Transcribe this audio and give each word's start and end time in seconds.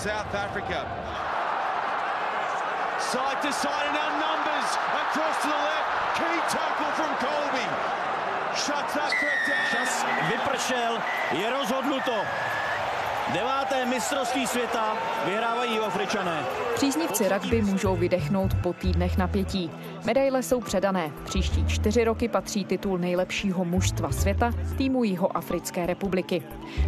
South 0.00 0.34
Africa. 0.34 0.80
Side 3.12 3.42
to 3.42 3.52
side 3.52 3.84
and 3.84 3.92
now 3.92 4.16
numbers 4.16 4.68
across 4.96 5.36
to 5.44 5.48
the 5.48 5.60
left. 5.60 6.16
Key 6.16 6.40
tackle 6.48 6.92
from 6.96 7.12
Colby. 7.20 7.68
Shuts 8.56 8.94
that 8.96 9.12
threat 9.20 9.44
down. 9.44 9.68
Čas 9.68 10.00
vypršel, 10.32 10.96
je 11.36 11.44
rozhodnuto. 11.52 12.24
Deváté 13.32 13.86
mistrovství 13.86 14.46
světa 14.46 14.94
vyhrávají 15.26 15.78
Afričané. 15.78 16.42
Příznivci 16.74 17.28
rugby 17.28 17.62
můžou 17.62 17.96
vydechnout 17.96 18.54
po 18.62 18.72
týdnech 18.72 19.18
napětí. 19.18 19.70
Medaile 20.04 20.42
jsou 20.42 20.60
předané. 20.60 21.12
Příští 21.24 21.66
čtyři 21.66 22.04
roky 22.04 22.28
patří 22.28 22.64
titul 22.64 22.98
nejlepšího 22.98 23.64
mužstva 23.64 24.12
světa 24.12 24.50
týmu 24.78 25.04
Jihoafrické 25.04 25.86
republiky. 25.86 26.42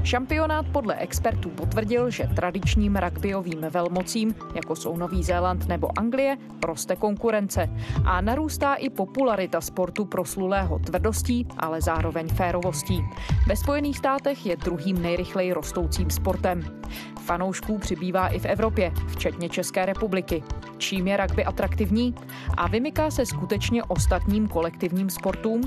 Šampionát 0.05 0.67
podle 0.73 0.95
expertů 0.95 1.51
potvrdil, 1.51 2.11
že 2.11 2.29
tradičním 2.37 2.97
rugbyovým 2.97 3.67
velmocím, 3.71 4.35
jako 4.55 4.77
jsou 4.77 4.97
Nový 4.97 5.23
Zéland 5.23 5.69
nebo 5.69 5.99
Anglie, 5.99 6.37
roste 6.65 6.97
konkurence 6.97 7.69
a 8.05 8.21
narůstá 8.21 8.75
i 8.75 8.91
popularita 8.91 9.61
sportu 9.61 10.05
proslulého 10.05 10.79
tvrdostí, 10.79 11.47
ale 11.59 11.81
zároveň 11.81 12.29
férovostí. 12.29 13.05
Ve 13.49 13.57
Spojených 13.57 13.99
státech 13.99 14.47
je 14.47 14.57
druhým 14.57 15.03
nejrychleji 15.03 15.53
rostoucím 15.53 16.11
sportem. 16.11 16.32
Fanoušků 17.21 17.79
přibývá 17.79 18.29
i 18.29 18.39
v 18.39 18.45
Evropě, 18.45 18.93
včetně 19.09 19.49
České 19.49 19.87
republiky. 19.87 20.43
Čím 20.79 21.09
je 21.09 21.17
rugby 21.17 21.45
atraktivní? 21.45 22.15
A 22.57 22.69
vymyká 22.69 23.11
se 23.11 23.27
skutečně 23.27 23.85
ostatním 23.85 24.49
kolektivním 24.49 25.11
sportům? 25.11 25.61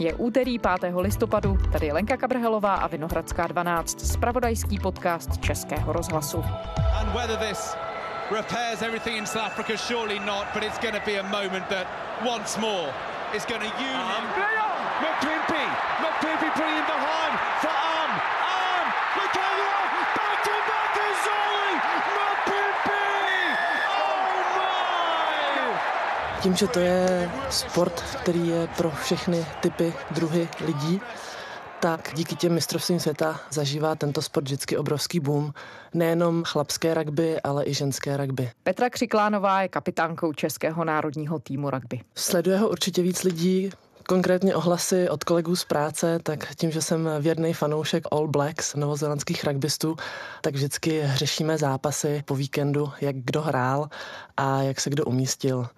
Je 0.00 0.14
úterý 0.14 0.58
5. 0.58 0.72
listopadu, 0.96 1.58
tady 1.72 1.86
je 1.86 1.92
Lenka 1.92 2.16
Kabrhelová 2.16 2.74
a 2.74 2.86
Vinohradská 2.86 3.46
12, 3.46 4.00
spravodajský 4.00 4.78
podcast 4.78 5.38
Českého 5.38 5.92
rozhlasu. 5.92 6.44
And 7.00 7.12
whether 7.14 7.36
this 7.48 7.76
repairs 8.30 8.82
everything 8.82 9.16
in 9.16 9.26
South 9.26 9.46
Africa, 9.46 9.76
surely 9.76 10.18
not, 10.18 10.46
but 10.54 10.62
it's 10.62 10.78
going 10.78 10.94
to 10.94 11.02
be 11.06 11.20
a 11.20 11.22
moment 11.22 11.68
that 11.68 11.86
once 12.34 12.60
more 12.60 12.88
is 13.36 13.46
going 13.46 13.62
to 13.62 13.82
union. 13.82 13.96
Behind 13.96 14.32
for 17.60 17.85
Tím, 26.42 26.56
že 26.56 26.66
to 26.66 26.78
je 26.78 27.30
sport, 27.50 28.04
který 28.22 28.48
je 28.48 28.68
pro 28.76 28.90
všechny 28.90 29.46
typy, 29.60 29.94
druhy 30.10 30.48
lidí, 30.64 31.00
tak 31.80 32.10
díky 32.14 32.36
těm 32.36 32.54
mistrovstvím 32.54 33.00
světa 33.00 33.40
zažívá 33.50 33.94
tento 33.94 34.22
sport 34.22 34.44
vždycky 34.44 34.76
obrovský 34.76 35.20
boom. 35.20 35.52
Nejenom 35.94 36.44
chlapské 36.44 36.94
rugby, 36.94 37.40
ale 37.40 37.66
i 37.66 37.74
ženské 37.74 38.16
rugby. 38.16 38.50
Petra 38.62 38.90
Křiklánová 38.90 39.62
je 39.62 39.68
kapitánkou 39.68 40.32
Českého 40.32 40.84
národního 40.84 41.38
týmu 41.38 41.70
rugby. 41.70 42.00
Sleduje 42.14 42.58
ho 42.58 42.68
určitě 42.68 43.02
víc 43.02 43.22
lidí, 43.22 43.70
konkrétně 44.08 44.54
ohlasy 44.54 45.08
od 45.08 45.24
kolegů 45.24 45.56
z 45.56 45.64
práce, 45.64 46.18
tak 46.22 46.54
tím, 46.54 46.70
že 46.70 46.82
jsem 46.82 47.08
věrný 47.20 47.54
fanoušek 47.54 48.04
All 48.10 48.28
Blacks, 48.28 48.74
novozelandských 48.74 49.44
rugbystů, 49.44 49.96
tak 50.40 50.54
vždycky 50.54 51.02
řešíme 51.14 51.58
zápasy 51.58 52.22
po 52.24 52.34
víkendu, 52.34 52.92
jak 53.00 53.16
kdo 53.16 53.42
hrál 53.42 53.88
a 54.36 54.62
jak 54.62 54.80
se 54.80 54.90
kdo 54.90 55.04
umístil. 55.04 55.68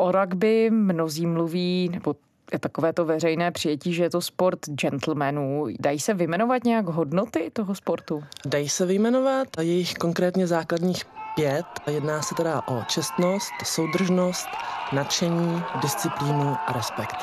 O 0.00 0.12
rugby 0.12 0.70
mnozí 0.70 1.26
mluví, 1.26 1.88
nebo 1.92 2.14
je 2.52 2.58
takové 2.58 2.92
to 2.92 3.04
veřejné 3.04 3.50
přijetí, 3.50 3.94
že 3.94 4.02
je 4.02 4.10
to 4.10 4.20
sport 4.20 4.58
gentlemanů. 4.68 5.66
Dají 5.80 5.98
se 6.00 6.14
vymenovat 6.14 6.64
nějak 6.64 6.86
hodnoty 6.86 7.50
toho 7.52 7.74
sportu? 7.74 8.24
Dají 8.46 8.68
se 8.68 8.86
vyjmenovat 8.86 9.48
a 9.58 9.62
jejich 9.62 9.94
konkrétně 9.94 10.46
základních 10.46 11.04
pět. 11.34 11.66
Jedná 11.86 12.22
se 12.22 12.34
teda 12.34 12.62
o 12.68 12.82
čestnost, 12.88 13.52
soudržnost, 13.64 14.48
nadšení, 14.92 15.62
disciplínu 15.82 16.56
a 16.66 16.72
respekt. 16.72 17.16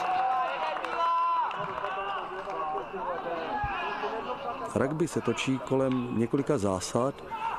Rugby 4.76 5.08
se 5.08 5.22
točí 5.22 5.60
kolem 5.60 6.20
několika 6.20 6.58
zásad 6.58 7.14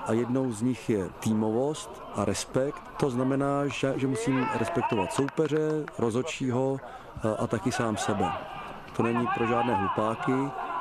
a 0.09 0.13
jednou 0.13 0.53
z 0.53 0.63
nich 0.63 0.91
je 0.91 1.09
týmovost 1.21 2.03
a 2.15 2.25
respekt. 2.25 2.83
To 2.97 3.11
znamená, 3.11 3.67
že, 3.67 3.93
že 3.97 4.07
musím 4.07 4.47
respektovat 4.59 5.13
soupeře, 5.13 5.85
rozočího 5.99 6.81
a, 7.23 7.43
a 7.43 7.47
taky 7.47 7.73
sám 7.73 7.97
sebe. 7.97 8.33
To 8.97 9.03
není 9.03 9.27
pro 9.37 9.47
žádné 9.47 9.75
hlupáky, 9.75 10.33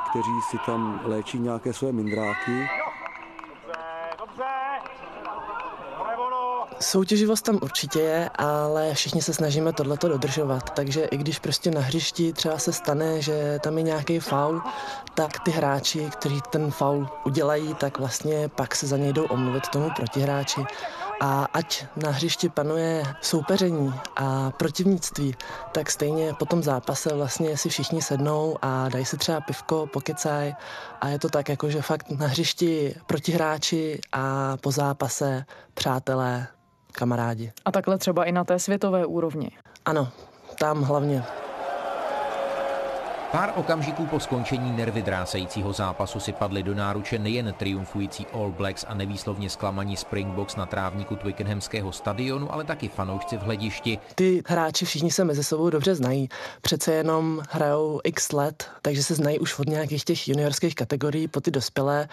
kteří 0.09 0.41
si 0.49 0.57
tam 0.65 1.01
léčí 1.03 1.39
nějaké 1.39 1.73
své 1.73 1.91
mindráky. 1.91 2.67
Soutěživost 6.79 7.45
tam 7.45 7.59
určitě 7.61 7.99
je, 7.99 8.29
ale 8.35 8.93
všichni 8.93 9.21
se 9.21 9.33
snažíme 9.33 9.73
tohleto 9.73 10.07
dodržovat, 10.07 10.69
takže 10.69 11.03
i 11.03 11.17
když 11.17 11.39
prostě 11.39 11.71
na 11.71 11.81
hřišti 11.81 12.33
třeba 12.33 12.57
se 12.57 12.73
stane, 12.73 13.21
že 13.21 13.59
tam 13.63 13.77
je 13.77 13.83
nějaký 13.83 14.19
faul, 14.19 14.61
tak 15.13 15.39
ty 15.39 15.51
hráči, 15.51 16.09
kteří 16.11 16.41
ten 16.49 16.71
faul 16.71 17.09
udělají, 17.25 17.73
tak 17.73 17.99
vlastně 17.99 18.49
pak 18.49 18.75
se 18.75 18.87
za 18.87 18.97
něj 18.97 19.13
jdou 19.13 19.23
omluvit 19.23 19.67
tomu 19.67 19.89
protihráči. 19.95 20.61
A 21.21 21.47
ať 21.53 21.85
na 21.95 22.11
hřišti 22.11 22.49
panuje 22.49 23.03
soupeření 23.21 23.93
a 24.15 24.51
protivnictví, 24.51 25.35
tak 25.71 25.91
stejně 25.91 26.33
po 26.33 26.45
tom 26.45 26.63
zápase 26.63 27.15
vlastně 27.15 27.57
si 27.57 27.69
všichni 27.69 28.01
sednou 28.01 28.57
a 28.61 28.89
dají 28.89 29.05
si 29.05 29.17
třeba 29.17 29.41
pivko, 29.41 29.87
pokecaj 29.87 30.53
a 31.01 31.07
je 31.07 31.19
to 31.19 31.29
tak 31.29 31.49
jako, 31.49 31.69
že 31.69 31.81
fakt 31.81 32.09
na 32.09 32.27
hřišti 32.27 32.95
protihráči 33.07 34.01
a 34.11 34.57
po 34.57 34.71
zápase 34.71 35.45
přátelé, 35.73 36.47
kamarádi. 36.91 37.51
A 37.65 37.71
takhle 37.71 37.97
třeba 37.97 38.23
i 38.23 38.31
na 38.31 38.43
té 38.43 38.59
světové 38.59 39.05
úrovni. 39.05 39.51
Ano, 39.85 40.09
tam 40.59 40.83
hlavně. 40.83 41.23
Pár 43.31 43.53
okamžiků 43.55 44.05
po 44.05 44.19
skončení 44.19 44.77
nervy 44.77 45.01
drásajícího 45.01 45.73
zápasu 45.73 46.19
si 46.19 46.33
padly 46.33 46.63
do 46.63 46.75
náruče 46.75 47.19
nejen 47.19 47.53
triumfující 47.57 48.25
All 48.33 48.51
Blacks 48.51 48.85
a 48.87 48.93
nevýslovně 48.93 49.49
zklamaní 49.49 49.97
Springboks 49.97 50.55
na 50.55 50.65
trávníku 50.65 51.15
Twickenhamského 51.15 51.91
stadionu, 51.91 52.53
ale 52.53 52.63
taky 52.63 52.87
fanoušci 52.87 53.37
v 53.37 53.41
hledišti. 53.41 53.99
Ty 54.15 54.43
hráči 54.47 54.85
všichni 54.85 55.11
se 55.11 55.23
mezi 55.23 55.43
sebou 55.43 55.69
dobře 55.69 55.95
znají. 55.95 56.29
Přece 56.61 56.93
jenom 56.93 57.41
hrajou 57.49 58.01
x 58.03 58.31
let, 58.31 58.69
takže 58.81 59.03
se 59.03 59.15
znají 59.15 59.39
už 59.39 59.59
od 59.59 59.67
nějakých 59.67 60.05
těch 60.05 60.27
juniorských 60.27 60.75
kategorií 60.75 61.27
po 61.27 61.41
ty 61.41 61.51
dospělé 61.51 62.07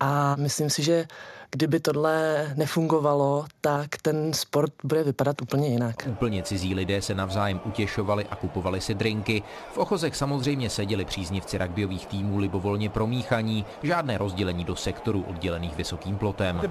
a 0.00 0.36
myslím 0.36 0.70
si, 0.70 0.82
že 0.82 1.06
kdyby 1.50 1.80
tohle 1.80 2.46
nefungovalo, 2.56 3.44
tak 3.60 3.88
ten 4.02 4.32
sport 4.32 4.72
bude 4.84 5.04
vypadat 5.04 5.42
úplně 5.42 5.68
jinak. 5.68 6.08
Úplně 6.10 6.42
cizí 6.42 6.74
lidé 6.74 7.02
se 7.02 7.14
navzájem 7.14 7.60
utěšovali 7.64 8.26
a 8.30 8.36
kupovali 8.36 8.80
si 8.80 8.94
drinky. 8.94 9.42
V 9.72 9.78
ochozech 9.78 10.16
samozřejmě 10.16 10.70
seděli 10.70 11.04
příznivci 11.04 11.58
rugbyových 11.58 12.06
týmů 12.06 12.38
libovolně 12.38 12.90
promíchaní, 12.90 13.64
žádné 13.82 14.18
rozdělení 14.18 14.64
do 14.64 14.76
sektorů 14.76 15.24
oddělených 15.28 15.76
vysokým 15.76 16.16
plotem. 16.16 16.60
V 16.60 16.68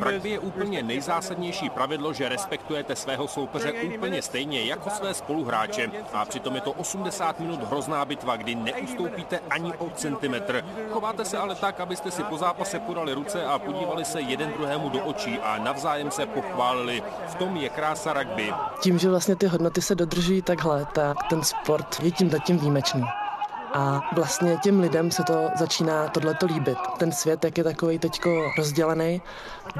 rugby 0.00 0.30
je 0.30 0.38
úplně 0.38 0.82
nejzásadnější 0.82 1.70
pravidlo, 1.70 2.12
že 2.12 2.28
respektujete 2.28 2.96
svého 2.96 3.28
soupeře 3.28 3.72
úplně 3.96 4.22
stejně 4.22 4.64
jako 4.64 4.90
své 4.90 5.14
spoluhráče. 5.14 5.90
A 6.12 6.24
přitom 6.24 6.54
je 6.54 6.60
to 6.60 6.72
80 6.72 7.40
minut 7.40 7.60
hrozná 7.62 8.04
bitva, 8.04 8.36
kdy 8.36 8.54
neustoupíte 8.54 9.40
ani 9.50 9.72
o 9.74 9.90
centimetr. 9.90 10.64
Chováte 10.92 11.24
se 11.24 11.38
ale 11.38 11.54
tak, 11.54 11.80
abyste 11.80 12.10
si 12.10 12.22
po 12.22 12.36
zápase 12.38 12.78
podali 12.78 13.14
ruce 13.14 13.44
a 13.44 13.58
podívali 13.58 14.04
se 14.04 14.20
jeden 14.20 14.52
druhému 14.52 14.88
do 14.88 15.04
očí 15.04 15.38
a 15.38 15.58
navzájem 15.58 16.10
se 16.10 16.26
pochválili. 16.26 17.02
V 17.28 17.34
tom 17.34 17.56
je 17.56 17.68
krása 17.68 18.12
rugby. 18.12 18.52
Tím, 18.80 18.98
že 18.98 19.10
vlastně 19.10 19.36
ty 19.36 19.46
hodnoty 19.46 19.82
se 19.82 19.94
dodržují 19.94 20.42
takhle, 20.42 20.86
tak 20.92 21.16
ten 21.30 21.42
sport 21.42 22.00
je 22.02 22.10
tím 22.10 22.30
zatím 22.30 22.58
výjimečný. 22.58 23.04
A 23.72 24.10
vlastně 24.12 24.56
těm 24.62 24.80
lidem 24.80 25.10
se 25.10 25.22
to 25.24 25.50
začíná 25.58 26.08
tohleto 26.08 26.46
líbit. 26.46 26.78
Ten 26.98 27.12
svět, 27.12 27.44
jak 27.44 27.58
je 27.58 27.64
takový 27.64 27.98
teďko 27.98 28.50
rozdělený, 28.58 29.22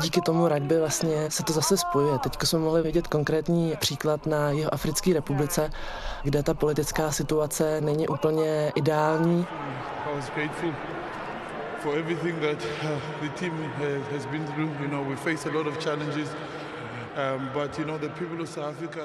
díky 0.03 0.21
tomu 0.21 0.49
rugby 0.49 0.79
vlastně 0.79 1.31
se 1.31 1.43
to 1.43 1.53
zase 1.53 1.77
spojuje. 1.77 2.19
Teďko 2.19 2.47
jsme 2.47 2.59
mohli 2.59 2.83
vidět 2.83 3.07
konkrétní 3.07 3.75
příklad 3.81 4.27
na 4.27 4.51
jeho 4.51 4.75
Africké 4.75 5.15
republice, 5.15 5.71
kde 6.23 6.43
ta 6.43 6.55
politická 6.55 7.11
situace 7.13 7.81
není 7.81 8.09
úplně 8.09 8.73
ideální. 8.75 9.47
for 11.83 11.97
everything 11.97 12.39
that 12.41 12.61
uh, 12.85 13.01
the 13.23 13.29
team 13.41 13.55
uh, 13.59 14.03
has 14.13 14.27
been 14.27 14.45
through. 14.53 14.71
You 14.83 14.89
know, 14.89 15.03
we 15.03 15.17
face 15.17 15.47
a 15.47 15.51
lot 15.51 15.67
of 15.67 15.79
challenges. 15.81 16.29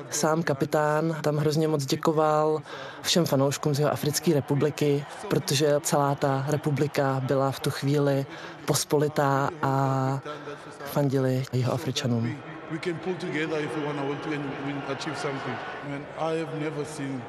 Sám 0.09 0.43
kapitán 0.43 1.15
tam 1.21 1.37
hrozně 1.37 1.67
moc 1.67 1.85
děkoval 1.85 2.61
všem 3.01 3.25
fanouškům 3.25 3.75
z 3.75 3.79
jeho 3.79 3.91
Africké 3.91 4.33
republiky, 4.33 5.05
protože 5.27 5.79
celá 5.81 6.15
ta 6.15 6.45
republika 6.47 7.21
byla 7.25 7.51
v 7.51 7.59
tu 7.59 7.69
chvíli 7.69 8.25
pospolitá 8.65 9.49
a 9.61 10.19
fandili 10.85 11.43
jeho 11.53 11.73
Afričanům. 11.73 12.37
We 12.71 12.79
can 12.79 12.95
pull 13.03 13.15
together 13.15 13.61
if 13.61 13.77
we 13.77 13.85
want 13.85 13.99
to 14.23 14.91
achieve 14.91 15.17
something. 15.17 15.57
I, 15.85 15.89
mean, 15.89 16.05
I 16.17 16.39
have 16.39 16.59
never 16.59 16.85
seen 16.85 17.21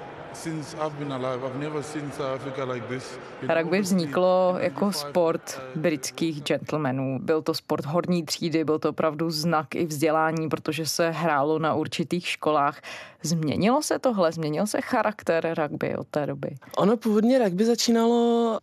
Rugby 3.54 3.80
vzniklo 3.80 4.56
jako 4.58 4.92
sport 4.92 5.62
britských 5.74 6.42
gentlemanů. 6.42 7.18
Byl 7.22 7.42
to 7.42 7.54
sport 7.54 7.84
horní 7.84 8.24
třídy, 8.24 8.64
byl 8.64 8.78
to 8.78 8.90
opravdu 8.90 9.30
znak 9.30 9.74
i 9.74 9.86
vzdělání, 9.86 10.48
protože 10.48 10.86
se 10.86 11.10
hrálo 11.10 11.58
na 11.58 11.74
určitých 11.74 12.28
školách. 12.28 12.80
Změnilo 13.22 13.82
se 13.82 13.98
tohle? 13.98 14.32
Změnil 14.32 14.66
se 14.66 14.80
charakter 14.80 15.54
rugby 15.58 15.96
od 15.96 16.06
té 16.06 16.26
doby? 16.26 16.56
Ono 16.76 16.96
původně 16.96 17.38
rugby 17.38 17.64
začínalo 17.64 18.58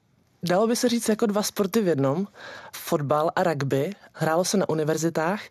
Dalo 0.45 0.67
by 0.67 0.75
se 0.75 0.89
říct 0.89 1.09
jako 1.09 1.25
dva 1.25 1.43
sporty 1.43 1.81
v 1.81 1.87
jednom, 1.87 2.27
fotbal 2.75 3.31
a 3.35 3.43
rugby. 3.43 3.91
Hrálo 4.13 4.45
se 4.45 4.57
na 4.57 4.69
univerzitách 4.69 5.41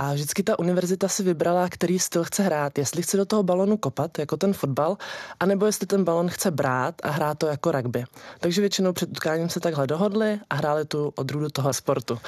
a 0.00 0.12
vždycky 0.12 0.42
ta 0.42 0.58
univerzita 0.58 1.08
si 1.08 1.22
vybrala, 1.22 1.68
který 1.68 1.98
styl 1.98 2.24
chce 2.24 2.42
hrát. 2.42 2.78
Jestli 2.78 3.02
chce 3.02 3.16
do 3.16 3.24
toho 3.24 3.42
balonu 3.42 3.76
kopat, 3.76 4.18
jako 4.18 4.36
ten 4.36 4.52
fotbal, 4.52 4.96
anebo 5.40 5.66
jestli 5.66 5.86
ten 5.86 6.04
balon 6.04 6.28
chce 6.28 6.50
brát 6.50 6.94
a 7.02 7.10
hrát 7.10 7.38
to 7.38 7.46
jako 7.46 7.72
rugby. 7.72 8.04
Takže 8.40 8.60
většinou 8.60 8.92
před 8.92 9.10
utkáním 9.10 9.48
se 9.48 9.60
takhle 9.60 9.86
dohodli 9.86 10.40
a 10.50 10.54
hráli 10.54 10.84
tu 10.84 11.12
odrůdu 11.16 11.48
toho 11.48 11.72
sportu. 11.72 12.18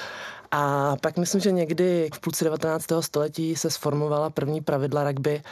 A 0.53 0.97
pak 1.01 1.17
myslím, 1.17 1.41
že 1.41 1.53
někdy 1.53 2.11
v 2.15 2.21
půlce 2.21 2.45
19. 2.45 2.87
století 3.01 3.57
se 3.57 3.71
sformovala 3.71 4.31
první 4.31 4.61
pravidla 4.61 5.05
rugby 5.05 5.43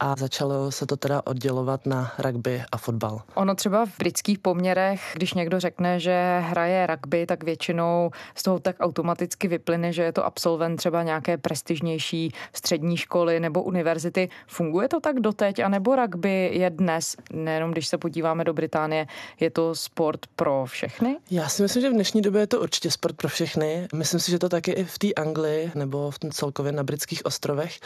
a 0.00 0.14
začalo 0.18 0.72
se 0.72 0.86
to 0.86 0.96
teda 0.96 1.22
oddělovat 1.24 1.86
na 1.86 2.12
rugby 2.18 2.62
a 2.72 2.76
fotbal. 2.76 3.22
Ono 3.34 3.54
třeba 3.54 3.86
v 3.86 3.98
britských 3.98 4.38
poměrech, 4.38 5.00
když 5.14 5.34
někdo 5.34 5.60
řekne, 5.60 6.00
že 6.00 6.38
hraje 6.42 6.86
rugby, 6.86 7.26
tak 7.26 7.44
většinou 7.44 8.10
z 8.34 8.42
toho 8.42 8.58
tak 8.58 8.76
automaticky 8.80 9.48
vyplyne, 9.48 9.92
že 9.92 10.02
je 10.02 10.12
to 10.12 10.24
absolvent 10.24 10.76
třeba 10.76 11.02
nějaké 11.02 11.38
prestižnější 11.38 12.32
střední 12.52 12.96
školy 12.96 13.40
nebo 13.40 13.62
univerzity. 13.62 14.28
Funguje 14.46 14.88
to 14.88 15.00
tak 15.00 15.20
doteď, 15.20 15.60
anebo 15.60 15.96
rugby 15.96 16.50
je 16.52 16.70
dnes, 16.70 17.16
nejenom 17.32 17.70
když 17.70 17.86
se 17.86 17.98
podíváme 17.98 18.44
do 18.44 18.52
Británie, 18.52 19.06
je 19.40 19.50
to 19.50 19.74
sport 19.74 20.20
pro 20.36 20.64
všechny? 20.66 21.16
Já 21.30 21.48
si 21.48 21.62
myslím, 21.62 21.82
že 21.82 21.90
v 21.90 21.92
dnešní 21.92 22.22
době 22.22 22.40
je 22.42 22.46
to 22.46 22.60
určitě 22.60 22.90
sport 22.90 23.16
pro 23.16 23.28
všechny. 23.28 23.88
Myslím 23.94 24.20
si, 24.20 24.30
že 24.30 24.38
to 24.38 24.45
taky 24.48 24.70
i 24.70 24.84
v 24.84 24.98
té 24.98 25.12
Anglii 25.12 25.72
nebo 25.74 26.10
v 26.10 26.18
tom 26.18 26.30
celkově 26.30 26.72
na 26.72 26.82
britských 26.82 27.26
ostrovech. 27.26 27.80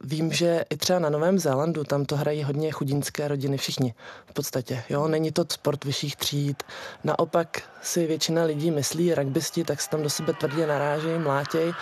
Vím, 0.00 0.32
že 0.32 0.64
i 0.70 0.76
třeba 0.76 0.98
na 0.98 1.10
Novém 1.10 1.38
Zélandu 1.38 1.84
tam 1.84 2.04
to 2.04 2.16
hrají 2.16 2.42
hodně 2.42 2.72
chudinské 2.72 3.28
rodiny, 3.28 3.56
všichni 3.56 3.94
v 4.26 4.32
podstatě. 4.32 4.84
Jo, 4.88 5.08
není 5.08 5.32
to 5.32 5.44
sport 5.48 5.84
vyšších 5.84 6.16
tříd. 6.16 6.62
Naopak 7.04 7.62
si 7.82 8.06
většina 8.06 8.44
lidí 8.44 8.70
myslí, 8.70 9.14
rugbysti, 9.14 9.64
tak 9.64 9.80
se 9.80 9.90
tam 9.90 10.02
do 10.02 10.10
sebe 10.10 10.32
tvrdě 10.32 10.66
narážejí, 10.66 11.18
mlátěj, 11.18 11.72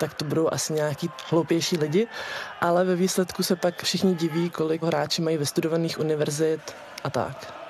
tak 0.00 0.14
to 0.14 0.24
budou 0.24 0.48
asi 0.52 0.72
nějaký 0.72 1.10
hloupější 1.30 1.76
lidi, 1.76 2.06
ale 2.60 2.84
ve 2.84 2.96
výsledku 2.96 3.42
se 3.42 3.56
pak 3.56 3.82
všichni 3.82 4.14
diví, 4.14 4.50
kolik 4.50 4.82
hráči 4.82 5.22
mají 5.22 5.36
vystudovaných 5.36 5.98
univerzit 5.98 6.60
a 7.04 7.10
tak. 7.10 7.67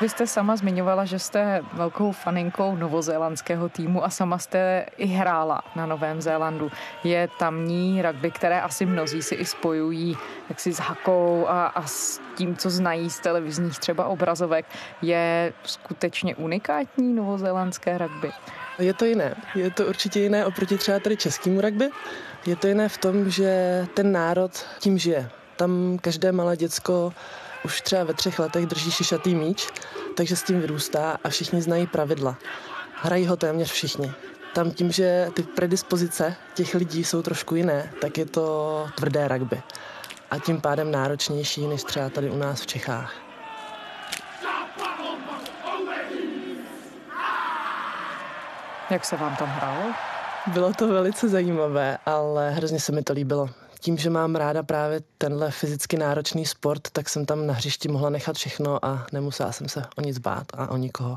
Vy 0.00 0.08
jste 0.08 0.26
sama 0.26 0.56
zmiňovala, 0.56 1.04
že 1.04 1.18
jste 1.18 1.62
velkou 1.72 2.12
faninkou 2.12 2.76
novozélandského 2.76 3.68
týmu 3.68 4.04
a 4.04 4.10
sama 4.10 4.38
jste 4.38 4.86
i 4.96 5.06
hrála 5.06 5.62
na 5.76 5.86
Novém 5.86 6.20
Zélandu. 6.20 6.70
Je 7.04 7.28
tamní 7.38 8.02
rugby, 8.02 8.30
které 8.30 8.60
asi 8.60 8.86
mnozí 8.86 9.22
si 9.22 9.34
i 9.34 9.44
spojují 9.44 10.16
jaksi 10.48 10.72
s 10.72 10.78
hakou 10.78 11.46
a, 11.48 11.66
a 11.66 11.86
s 11.86 12.20
tím, 12.34 12.56
co 12.56 12.70
znají 12.70 13.10
z 13.10 13.20
televizních 13.20 13.78
třeba 13.78 14.06
obrazovek. 14.06 14.66
Je 15.02 15.52
skutečně 15.64 16.36
unikátní 16.36 17.14
novozélandské 17.14 17.98
rugby? 17.98 18.30
Je 18.78 18.94
to 18.94 19.04
jiné. 19.04 19.34
Je 19.54 19.70
to 19.70 19.86
určitě 19.86 20.20
jiné 20.20 20.46
oproti 20.46 20.78
třeba 20.78 20.98
tady 20.98 21.16
českému 21.16 21.60
rugby. 21.60 21.90
Je 22.46 22.56
to 22.56 22.66
jiné 22.66 22.88
v 22.88 22.98
tom, 22.98 23.30
že 23.30 23.86
ten 23.94 24.12
národ 24.12 24.66
tím 24.78 24.98
žije. 24.98 25.30
Tam 25.56 25.98
každé 26.00 26.32
malé 26.32 26.56
děcko 26.56 27.12
už 27.64 27.80
třeba 27.80 28.04
ve 28.04 28.14
třech 28.14 28.38
letech 28.38 28.66
drží 28.66 28.90
šišatý 28.90 29.34
míč, 29.34 29.68
takže 30.16 30.36
s 30.36 30.42
tím 30.42 30.60
vyrůstá 30.60 31.18
a 31.24 31.28
všichni 31.28 31.62
znají 31.62 31.86
pravidla. 31.86 32.36
Hrají 32.94 33.26
ho 33.26 33.36
téměř 33.36 33.72
všichni. 33.72 34.12
Tam 34.54 34.70
tím, 34.70 34.92
že 34.92 35.28
ty 35.34 35.42
predispozice 35.42 36.36
těch 36.54 36.74
lidí 36.74 37.04
jsou 37.04 37.22
trošku 37.22 37.54
jiné, 37.54 37.92
tak 38.00 38.18
je 38.18 38.26
to 38.26 38.86
tvrdé 38.94 39.28
rugby. 39.28 39.62
A 40.30 40.38
tím 40.38 40.60
pádem 40.60 40.90
náročnější 40.90 41.66
než 41.66 41.84
třeba 41.84 42.08
tady 42.08 42.30
u 42.30 42.36
nás 42.36 42.60
v 42.60 42.66
Čechách. 42.66 43.14
Jak 48.90 49.04
se 49.04 49.16
vám 49.16 49.36
tam 49.36 49.48
hrálo? 49.48 49.92
Bylo 50.46 50.72
to 50.72 50.88
velice 50.88 51.28
zajímavé, 51.28 51.98
ale 52.06 52.50
hrozně 52.50 52.80
se 52.80 52.92
mi 52.92 53.02
to 53.02 53.12
líbilo 53.12 53.48
tím, 53.80 53.96
že 53.96 54.10
mám 54.10 54.36
ráda 54.36 54.62
právě 54.62 55.00
tenhle 55.18 55.50
fyzicky 55.50 55.96
náročný 55.96 56.46
sport, 56.46 56.90
tak 56.92 57.08
jsem 57.08 57.26
tam 57.26 57.46
na 57.46 57.54
hřišti 57.54 57.88
mohla 57.88 58.10
nechat 58.10 58.36
všechno 58.36 58.84
a 58.84 59.06
nemusela 59.12 59.52
jsem 59.52 59.68
se 59.68 59.82
o 59.96 60.00
nic 60.00 60.18
bát 60.18 60.46
a 60.54 60.70
o 60.70 60.76
nikoho. 60.76 61.16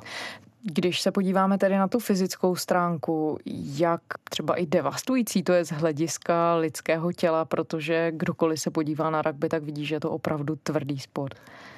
Když 0.64 1.02
se 1.02 1.12
podíváme 1.12 1.58
tedy 1.58 1.78
na 1.78 1.88
tu 1.88 2.00
fyzickou 2.00 2.56
stránku, 2.56 3.40
jak 3.76 4.02
třeba 4.30 4.56
i 4.56 4.66
devastující 4.66 5.44
to 5.44 5.54
je 5.54 5.66
z 5.66 5.72
hlediska 5.72 6.56
lidského 6.56 7.12
těla, 7.12 7.46
protože 7.46 8.12
kdokoliv 8.12 8.60
se 8.60 8.72
podívá 8.72 9.10
na 9.10 9.22
rugby, 9.22 9.50
tak 9.50 9.64
vidí, 9.64 9.86
že 9.86 9.96
je 9.96 10.00
to 10.00 10.12
opravdu 10.12 10.56
tvrdý 10.64 11.00
sport. 11.00 11.38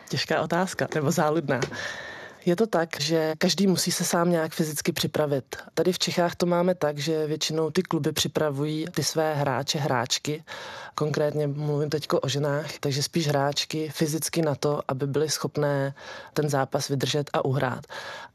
Těžká 0.10 0.42
otázka, 0.42 0.88
nebo 0.96 1.12
záludná. 1.12 1.60
Je 2.46 2.56
to 2.56 2.68
tak, 2.68 2.90
že 3.00 3.34
každý 3.38 3.68
musí 3.68 3.92
se 3.92 4.04
sám 4.04 4.30
nějak 4.30 4.54
fyzicky 4.54 4.92
připravit. 4.92 5.56
Tady 5.74 5.94
v 5.94 6.00
Čechách 6.00 6.36
to 6.36 6.46
máme 6.46 6.76
tak, 6.76 6.98
že 6.98 7.28
většinou 7.28 7.70
ty 7.70 7.84
kluby 7.84 8.12
připravují 8.12 8.86
ty 8.92 9.04
své 9.04 9.36
hráče, 9.36 9.80
hráčky. 9.80 10.44
Konkrétně 10.96 11.48
mluvím 11.48 11.90
teď 11.90 12.08
o 12.22 12.30
ženách, 12.30 12.80
takže 12.80 13.04
spíš 13.04 13.28
hráčky 13.28 13.90
fyzicky 13.90 14.42
na 14.42 14.56
to, 14.56 14.82
aby 14.88 15.08
byly 15.08 15.30
schopné 15.30 15.94
ten 16.34 16.50
zápas 16.50 16.88
vydržet 16.90 17.30
a 17.34 17.46
uhrát. 17.46 17.86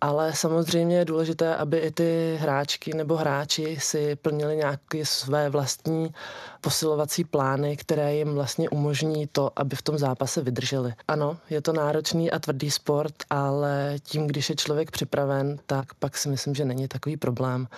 Ale 0.01 0.33
samozřejmě 0.35 0.99
je 0.99 1.05
důležité, 1.05 1.57
aby 1.57 1.79
i 1.79 1.91
ty 1.91 2.39
hráčky 2.41 2.95
nebo 2.95 3.17
hráči 3.17 3.77
si 3.81 4.17
plnili 4.17 4.57
nějaké 4.57 5.07
své 5.07 5.51
vlastní 5.51 6.15
posilovací 6.61 7.25
plány, 7.25 7.77
které 7.77 8.15
jim 8.15 8.35
vlastně 8.35 8.71
umožní 8.71 9.27
to, 9.27 9.51
aby 9.57 9.77
v 9.77 9.83
tom 9.83 9.99
zápase 9.99 10.43
vydrželi. 10.43 10.95
Ano, 11.09 11.37
je 11.51 11.63
to 11.63 11.73
náročný 11.73 12.31
a 12.31 12.39
tvrdý 12.39 12.71
sport, 12.71 13.15
ale 13.31 13.95
tím, 14.03 14.27
když 14.27 14.51
je 14.51 14.57
člověk 14.57 14.91
připraven, 14.91 15.59
tak 15.67 15.95
pak 15.95 16.17
si 16.17 16.29
myslím, 16.29 16.55
že 16.55 16.65
není 16.65 16.89
takový 16.89 17.17
problém 17.17 17.69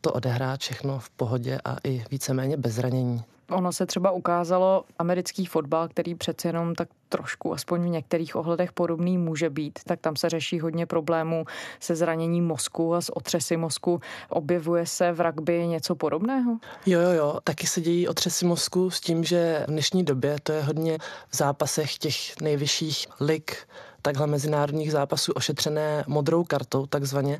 to 0.00 0.12
odehrát 0.12 0.60
všechno 0.60 0.98
v 0.98 1.10
pohodě 1.10 1.60
a 1.64 1.76
i 1.84 2.04
víceméně 2.10 2.56
bez 2.56 2.74
zranění. 2.74 3.24
Ono 3.52 3.72
se 3.72 3.86
třeba 3.86 4.10
ukázalo 4.10 4.84
americký 4.98 5.46
fotbal, 5.46 5.88
který 5.88 6.14
přece 6.14 6.48
jenom 6.48 6.74
tak 6.74 6.88
trošku, 7.08 7.54
aspoň 7.54 7.82
v 7.82 7.88
některých 7.88 8.36
ohledech 8.36 8.72
podobný 8.72 9.18
může 9.18 9.50
být, 9.50 9.78
tak 9.86 10.00
tam 10.00 10.16
se 10.16 10.28
řeší 10.28 10.60
hodně 10.60 10.86
problémů 10.86 11.44
se 11.80 11.96
zraněním 11.96 12.46
mozku 12.46 12.94
a 12.94 13.00
s 13.00 13.16
otřesy 13.16 13.56
mozku. 13.56 14.00
Objevuje 14.28 14.86
se 14.86 15.12
v 15.12 15.20
rugby 15.20 15.66
něco 15.66 15.94
podobného? 15.94 16.58
Jo, 16.86 17.00
jo, 17.00 17.10
jo. 17.10 17.38
Taky 17.44 17.66
se 17.66 17.80
dějí 17.80 18.08
otřesy 18.08 18.46
mozku 18.46 18.90
s 18.90 19.00
tím, 19.00 19.24
že 19.24 19.64
v 19.68 19.70
dnešní 19.70 20.04
době 20.04 20.36
to 20.42 20.52
je 20.52 20.62
hodně 20.62 20.98
v 21.28 21.36
zápasech 21.36 21.98
těch 21.98 22.40
nejvyšších 22.40 23.06
lig 23.20 23.56
takhle 24.02 24.26
mezinárodních 24.26 24.92
zápasů 24.92 25.32
ošetřené 25.32 26.04
modrou 26.06 26.44
kartou, 26.44 26.86
takzvaně, 26.86 27.38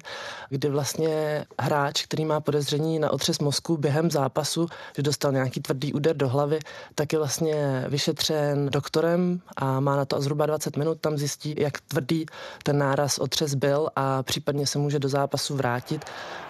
kdy 0.48 0.68
vlastně 0.68 1.44
hráč, 1.60 2.02
který 2.02 2.24
má 2.24 2.40
podezření 2.40 2.98
na 2.98 3.10
otřes 3.10 3.38
mozku 3.38 3.76
během 3.76 4.10
zápasu, 4.10 4.66
že 4.96 5.02
dostal 5.02 5.32
nějaký 5.32 5.60
tvrdý 5.60 5.92
úder 5.92 6.16
do 6.16 6.28
hlavy, 6.28 6.58
tak 6.94 7.12
je 7.12 7.18
vlastně 7.18 7.84
vyšetřen 7.88 8.70
doktorem 8.70 9.40
a 9.56 9.80
má 9.80 9.96
na 9.96 10.04
to 10.04 10.20
zhruba 10.20 10.46
20 10.46 10.76
minut, 10.76 11.00
tam 11.00 11.18
zjistí, 11.18 11.54
jak 11.58 11.80
tvrdý 11.80 12.26
ten 12.62 12.78
náraz 12.78 13.18
otřes 13.18 13.54
byl 13.54 13.88
a 13.96 14.22
případně 14.22 14.66
se 14.66 14.78
může 14.78 14.98
do 14.98 15.08
zápasu 15.08 15.56
vrátit 15.56 16.04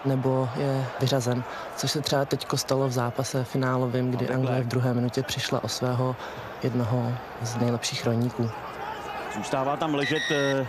nebo 0.05 0.49
je 0.57 0.85
vyřazen. 1.01 1.43
Což 1.77 1.91
se 1.91 2.01
třeba 2.01 2.25
teď 2.25 2.45
stalo 2.55 2.87
v 2.87 2.91
zápase 2.91 3.43
finálovým, 3.43 4.11
kdy 4.11 4.29
Anglie 4.29 4.61
v 4.61 4.67
druhé 4.67 4.93
minutě 4.93 5.23
přišla 5.23 5.63
o 5.63 5.67
svého 5.67 6.15
jednoho 6.63 7.13
z 7.41 7.55
nejlepších 7.55 8.05
rolníků. 8.05 8.49
Zůstává 9.33 9.77
tam 9.77 9.95
ležet 9.95 10.23
eh, 10.31 10.67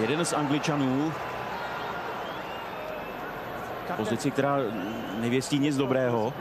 jeden 0.00 0.24
z 0.24 0.32
Angličanů, 0.32 1.12
pozici, 3.96 4.30
která 4.30 4.58
nevěstí 5.20 5.58
nic 5.58 5.76
dobrého. 5.76 6.32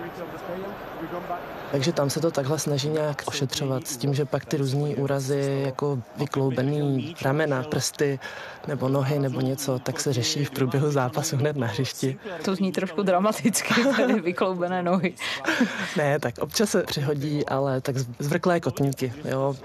Takže 1.71 1.93
tam 1.93 2.09
se 2.09 2.19
to 2.19 2.31
takhle 2.31 2.59
snaží 2.59 2.89
nějak 2.89 3.23
ošetřovat 3.25 3.87
s 3.87 3.97
tím, 3.97 4.13
že 4.13 4.25
pak 4.25 4.45
ty 4.45 4.57
různé 4.57 4.95
úrazy, 4.95 5.61
jako 5.65 5.99
vykloubený 6.17 7.15
ramena, 7.21 7.63
prsty 7.63 8.19
nebo 8.67 8.89
nohy 8.89 9.19
nebo 9.19 9.41
něco, 9.41 9.79
tak 9.79 9.99
se 9.99 10.13
řeší 10.13 10.45
v 10.45 10.51
průběhu 10.51 10.91
zápasu 10.91 11.37
hned 11.37 11.57
na 11.57 11.67
hřišti. 11.67 12.17
To 12.45 12.55
zní 12.55 12.71
trošku 12.71 13.03
dramaticky, 13.03 13.73
tedy 13.95 14.21
vykloubené 14.21 14.83
nohy. 14.83 15.13
ne, 15.97 16.19
tak 16.19 16.37
občas 16.37 16.69
se 16.69 16.83
přihodí, 16.83 17.45
ale 17.45 17.81
tak 17.81 17.95
zvrklé 18.19 18.59
kotníky, 18.59 19.13
jo. 19.25 19.55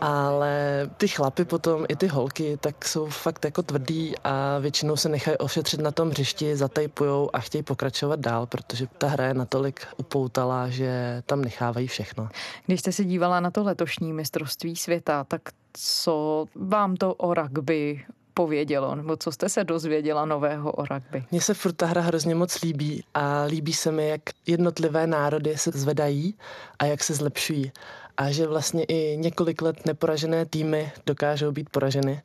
Ale 0.00 0.90
ty 0.96 1.08
chlapy 1.08 1.44
potom, 1.44 1.84
i 1.88 1.96
ty 1.96 2.06
holky, 2.06 2.58
tak 2.60 2.84
jsou 2.84 3.06
fakt 3.06 3.44
jako 3.44 3.62
tvrdý 3.62 4.14
a 4.24 4.58
většinou 4.58 4.96
se 4.96 5.08
nechají 5.08 5.36
ošetřit 5.36 5.80
na 5.80 5.90
tom 5.90 6.10
hřišti, 6.10 6.56
zatejpujou 6.56 7.27
a 7.36 7.40
chtějí 7.40 7.62
pokračovat 7.62 8.20
dál, 8.20 8.46
protože 8.46 8.86
ta 8.98 9.08
hra 9.08 9.26
je 9.26 9.34
natolik 9.34 9.86
upoutala, 9.96 10.68
že 10.68 11.22
tam 11.26 11.40
nechávají 11.40 11.86
všechno. 11.86 12.28
Když 12.66 12.80
jste 12.80 12.92
se 12.92 13.04
dívala 13.04 13.40
na 13.40 13.50
to 13.50 13.64
letošní 13.64 14.12
mistrovství 14.12 14.76
světa, 14.76 15.24
tak 15.24 15.42
co 15.72 16.46
vám 16.54 16.96
to 16.96 17.14
o 17.14 17.34
rugby 17.34 18.04
povědělo, 18.34 18.94
nebo 18.94 19.16
co 19.16 19.32
jste 19.32 19.48
se 19.48 19.64
dozvěděla 19.64 20.24
nového 20.24 20.72
o 20.72 20.84
rugby? 20.84 21.24
Mně 21.30 21.40
se 21.40 21.54
furt 21.54 21.72
ta 21.72 21.86
hra 21.86 22.00
hrozně 22.00 22.34
moc 22.34 22.62
líbí 22.62 23.04
a 23.14 23.42
líbí 23.42 23.72
se 23.72 23.92
mi, 23.92 24.08
jak 24.08 24.20
jednotlivé 24.46 25.06
národy 25.06 25.58
se 25.58 25.70
zvedají 25.74 26.34
a 26.78 26.84
jak 26.84 27.04
se 27.04 27.14
zlepšují. 27.14 27.72
A 28.16 28.30
že 28.30 28.46
vlastně 28.46 28.84
i 28.84 29.16
několik 29.16 29.62
let 29.62 29.86
neporažené 29.86 30.46
týmy 30.46 30.92
dokážou 31.06 31.52
být 31.52 31.70
poraženy 31.70 32.22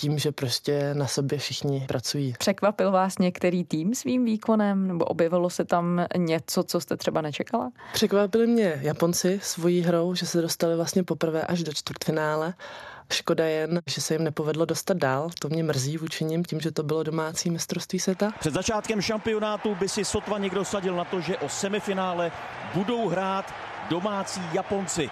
tím, 0.00 0.18
že 0.18 0.32
prostě 0.32 0.94
na 0.94 1.06
sobě 1.06 1.38
všichni 1.38 1.84
pracují. 1.88 2.34
Překvapil 2.38 2.90
vás 2.90 3.18
některý 3.18 3.64
tým 3.64 3.94
svým 3.94 4.24
výkonem, 4.24 4.88
nebo 4.88 5.04
objevilo 5.04 5.50
se 5.50 5.64
tam 5.64 6.06
něco, 6.16 6.62
co 6.62 6.80
jste 6.80 6.96
třeba 6.96 7.20
nečekala? 7.20 7.70
Překvapili 7.92 8.46
mě 8.46 8.78
Japonci 8.80 9.40
svojí 9.42 9.80
hrou, 9.82 10.14
že 10.14 10.26
se 10.26 10.42
dostali 10.42 10.76
vlastně 10.76 11.04
poprvé 11.04 11.42
až 11.42 11.62
do 11.62 11.72
čtvrtfinále. 11.72 12.54
Škoda 13.12 13.46
jen, 13.46 13.80
že 13.86 14.00
se 14.00 14.14
jim 14.14 14.24
nepovedlo 14.24 14.64
dostat 14.64 14.96
dál. 14.96 15.30
To 15.38 15.48
mě 15.48 15.62
mrzí 15.62 15.96
vůči 15.96 16.24
nim, 16.24 16.44
tím, 16.44 16.60
že 16.60 16.70
to 16.70 16.82
bylo 16.82 17.02
domácí 17.02 17.50
mistrovství 17.50 17.98
světa. 17.98 18.32
Před 18.40 18.54
začátkem 18.54 19.00
šampionátu 19.00 19.74
by 19.74 19.88
si 19.88 20.04
sotva 20.04 20.38
někdo 20.38 20.64
sadil 20.64 20.96
na 20.96 21.04
to, 21.04 21.20
že 21.20 21.36
o 21.38 21.48
semifinále 21.48 22.32
budou 22.74 23.08
hrát 23.08 23.54
domácí 23.90 24.40
Japonci. 24.52 25.10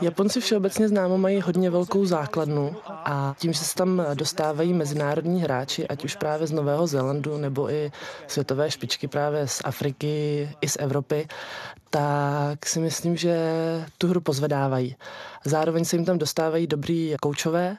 Japonci 0.00 0.40
všeobecně 0.40 0.88
známo 0.88 1.18
mají 1.18 1.40
hodně 1.40 1.70
velkou 1.70 2.06
základnu 2.06 2.76
a 2.86 3.34
tím, 3.38 3.52
že 3.52 3.58
se 3.58 3.74
tam 3.74 4.02
dostávají 4.14 4.72
mezinárodní 4.74 5.42
hráči, 5.42 5.88
ať 5.88 6.04
už 6.04 6.16
právě 6.16 6.46
z 6.46 6.52
Nového 6.52 6.86
Zélandu 6.86 7.36
nebo 7.36 7.70
i 7.70 7.92
světové 8.26 8.70
špičky 8.70 9.08
právě 9.08 9.48
z 9.48 9.60
Afriky 9.64 10.48
i 10.60 10.68
z 10.68 10.76
Evropy, 10.80 11.28
tak 11.90 12.66
si 12.66 12.80
myslím, 12.80 13.16
že 13.16 13.36
tu 13.98 14.08
hru 14.08 14.20
pozvedávají. 14.20 14.96
Zároveň 15.44 15.84
se 15.84 15.96
jim 15.96 16.04
tam 16.04 16.18
dostávají 16.18 16.66
dobrý 16.66 17.14
koučové, 17.20 17.76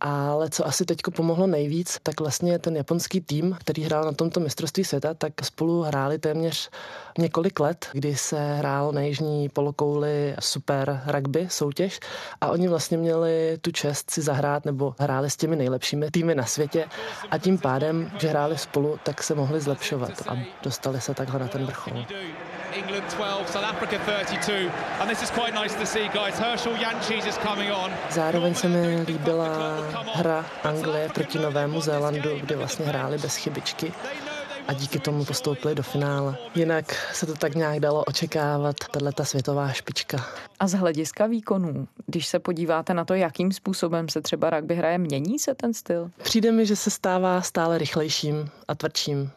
ale 0.00 0.50
co 0.50 0.66
asi 0.66 0.84
teď 0.84 0.98
pomohlo 1.16 1.46
nejvíc, 1.46 1.98
tak 2.02 2.20
vlastně 2.20 2.58
ten 2.58 2.76
japonský 2.76 3.20
tým, 3.20 3.56
který 3.60 3.82
hrál 3.82 4.04
na 4.04 4.12
tomto 4.12 4.40
mistrovství 4.40 4.84
světa, 4.84 5.14
tak 5.14 5.32
spolu 5.44 5.82
hráli 5.82 6.18
téměř 6.18 6.70
několik 7.18 7.60
let, 7.60 7.86
kdy 7.92 8.16
se 8.16 8.54
hrál 8.54 8.92
na 8.92 9.00
jižní 9.00 9.48
polokouli 9.48 10.36
super 10.40 11.02
rugby 11.06 11.46
soutěž 11.50 12.00
a 12.40 12.50
oni 12.50 12.68
vlastně 12.68 12.96
měli 12.98 13.58
tu 13.60 13.70
čest 13.70 14.10
si 14.10 14.22
zahrát 14.22 14.64
nebo 14.64 14.94
hráli 14.98 15.30
s 15.30 15.36
těmi 15.36 15.56
nejlepšími 15.56 16.10
týmy 16.10 16.34
na 16.34 16.44
světě 16.44 16.84
a 17.30 17.38
tím 17.38 17.58
pádem, 17.58 18.10
že 18.20 18.28
hráli 18.28 18.58
spolu, 18.58 18.98
tak 19.02 19.22
se 19.22 19.34
mohli 19.34 19.60
zlepšovat 19.60 20.22
a 20.28 20.36
dostali 20.62 21.00
se 21.00 21.14
takhle 21.14 21.40
na 21.40 21.48
ten 21.48 21.66
vrchol. 21.66 22.04
England 22.76 23.04
12, 23.14 23.48
South 23.48 23.64
Africa 23.64 23.98
32. 23.98 24.70
And 25.00 25.08
this 25.08 25.22
is 25.22 25.30
quite 25.30 25.54
nice 25.54 25.74
to 25.74 25.86
see, 25.86 26.08
guys. 26.08 26.38
Herschel 26.38 26.76
Jančíš 26.76 27.26
is 27.26 27.38
coming 27.38 27.72
on. 27.72 27.90
Zároveň 28.10 28.54
se 28.54 28.68
mi 28.68 29.02
líbila 29.06 29.48
hra 30.14 30.44
Anglie 30.64 31.08
proti 31.08 31.38
Novému 31.38 31.80
Zélandu, 31.80 32.30
kde 32.40 32.56
vlastně 32.56 32.86
hráli 32.86 33.18
bez 33.18 33.36
chybičky 33.36 33.92
a 34.68 34.72
díky 34.72 34.98
tomu 34.98 35.24
postoupili 35.24 35.74
do 35.74 35.82
finále. 35.82 36.36
Jinak 36.54 37.14
se 37.14 37.26
to 37.26 37.34
tak 37.34 37.54
nějak 37.54 37.80
dalo 37.80 38.04
očekávat, 38.04 38.76
tahle 38.90 39.12
ta 39.12 39.24
světová 39.24 39.72
špička. 39.72 40.26
A 40.60 40.68
z 40.68 40.72
hlediska 40.72 41.26
výkonů, 41.26 41.88
když 42.06 42.26
se 42.26 42.38
podíváte 42.38 42.94
na 42.94 43.04
to, 43.04 43.14
jakým 43.14 43.52
způsobem 43.52 44.08
se 44.08 44.20
třeba 44.20 44.50
rugby 44.50 44.74
hraje, 44.74 44.98
mění 44.98 45.38
se 45.38 45.54
ten 45.54 45.74
styl? 45.74 46.10
Přijde 46.22 46.52
mi, 46.52 46.66
že 46.66 46.76
se 46.76 46.90
stává 46.90 47.42
stále 47.42 47.78
rychlejším 47.78 48.50
a 48.68 48.74
tvrdším. 48.74 49.30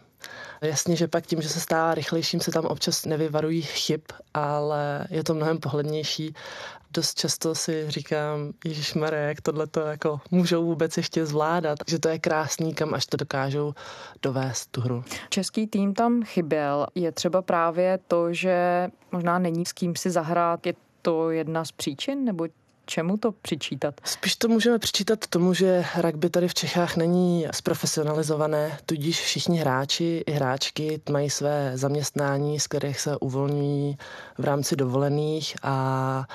Jasně, 0.62 0.96
že 0.96 1.08
pak 1.08 1.26
tím, 1.26 1.42
že 1.42 1.50
se 1.50 1.60
stává 1.60 1.96
rychlejším, 1.96 2.40
se 2.40 2.52
tam 2.52 2.66
občas 2.66 3.06
nevyvarují 3.06 3.62
chyb, 3.62 4.02
ale 4.34 5.08
je 5.10 5.24
to 5.24 5.34
mnohem 5.34 5.58
pohlednější. 5.58 6.36
Dost 6.94 7.20
často 7.20 7.56
si 7.56 7.86
říkám, 7.88 8.52
Ježíš 8.66 8.94
jak 9.12 9.42
tohle 9.42 9.68
to 9.68 9.80
jako 9.80 10.22
můžou 10.32 10.66
vůbec 10.66 10.98
ještě 10.98 11.26
zvládat, 11.26 11.80
že 11.88 12.00
to 12.00 12.10
je 12.10 12.20
krásný, 12.20 12.74
kam 12.74 12.94
až 12.94 13.06
to 13.06 13.18
dokážou 13.18 13.74
dovést 14.22 14.72
tu 14.72 14.82
hru. 14.82 15.04
Český 15.30 15.68
tým 15.68 15.94
tam 15.94 16.24
chyběl. 16.24 16.88
Je 16.96 17.12
třeba 17.12 17.42
právě 17.42 18.00
to, 18.08 18.34
že 18.34 18.88
možná 19.12 19.40
není 19.40 19.66
s 19.66 19.74
kým 19.74 19.96
si 19.96 20.12
zahrát. 20.12 20.66
Je 20.66 20.74
to 21.02 21.30
jedna 21.32 21.66
z 21.66 21.72
příčin, 21.72 22.26
nebo 22.26 22.48
čemu 22.90 23.18
to 23.18 23.32
přičítat? 23.32 23.96
Spíš 24.04 24.36
to 24.36 24.48
můžeme 24.48 24.80
přičítat 24.80 25.28
tomu, 25.28 25.54
že 25.54 25.86
rugby 26.02 26.30
tady 26.30 26.48
v 26.48 26.54
Čechách 26.54 26.98
není 26.98 27.48
zprofesionalizované, 27.54 28.78
tudíž 28.86 29.22
všichni 29.22 29.60
hráči 29.60 30.24
i 30.26 30.32
hráčky 30.32 31.02
mají 31.12 31.30
své 31.30 31.72
zaměstnání, 31.76 32.60
z 32.60 32.68
kterých 32.68 33.00
se 33.00 33.18
uvolňují 33.18 33.98
v 34.38 34.44
rámci 34.44 34.76
dovolených 34.76 35.56
a 35.64 36.26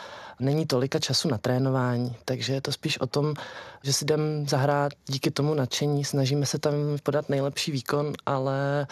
není 0.41 0.67
tolika 0.67 0.99
času 0.99 1.29
na 1.29 1.39
trénování, 1.39 2.17
takže 2.25 2.55
je 2.55 2.61
to 2.61 2.73
spíš 2.73 3.01
o 3.01 3.07
tom, 3.07 3.35
že 3.83 3.93
si 3.93 4.05
jdem 4.05 4.49
zahrát 4.49 4.93
díky 5.07 5.31
tomu 5.31 5.55
nadšení, 5.55 6.05
snažíme 6.05 6.47
se 6.47 6.59
tam 6.59 6.75
podat 7.03 7.29
nejlepší 7.29 7.73
výkon, 7.73 8.13
ale 8.27 8.87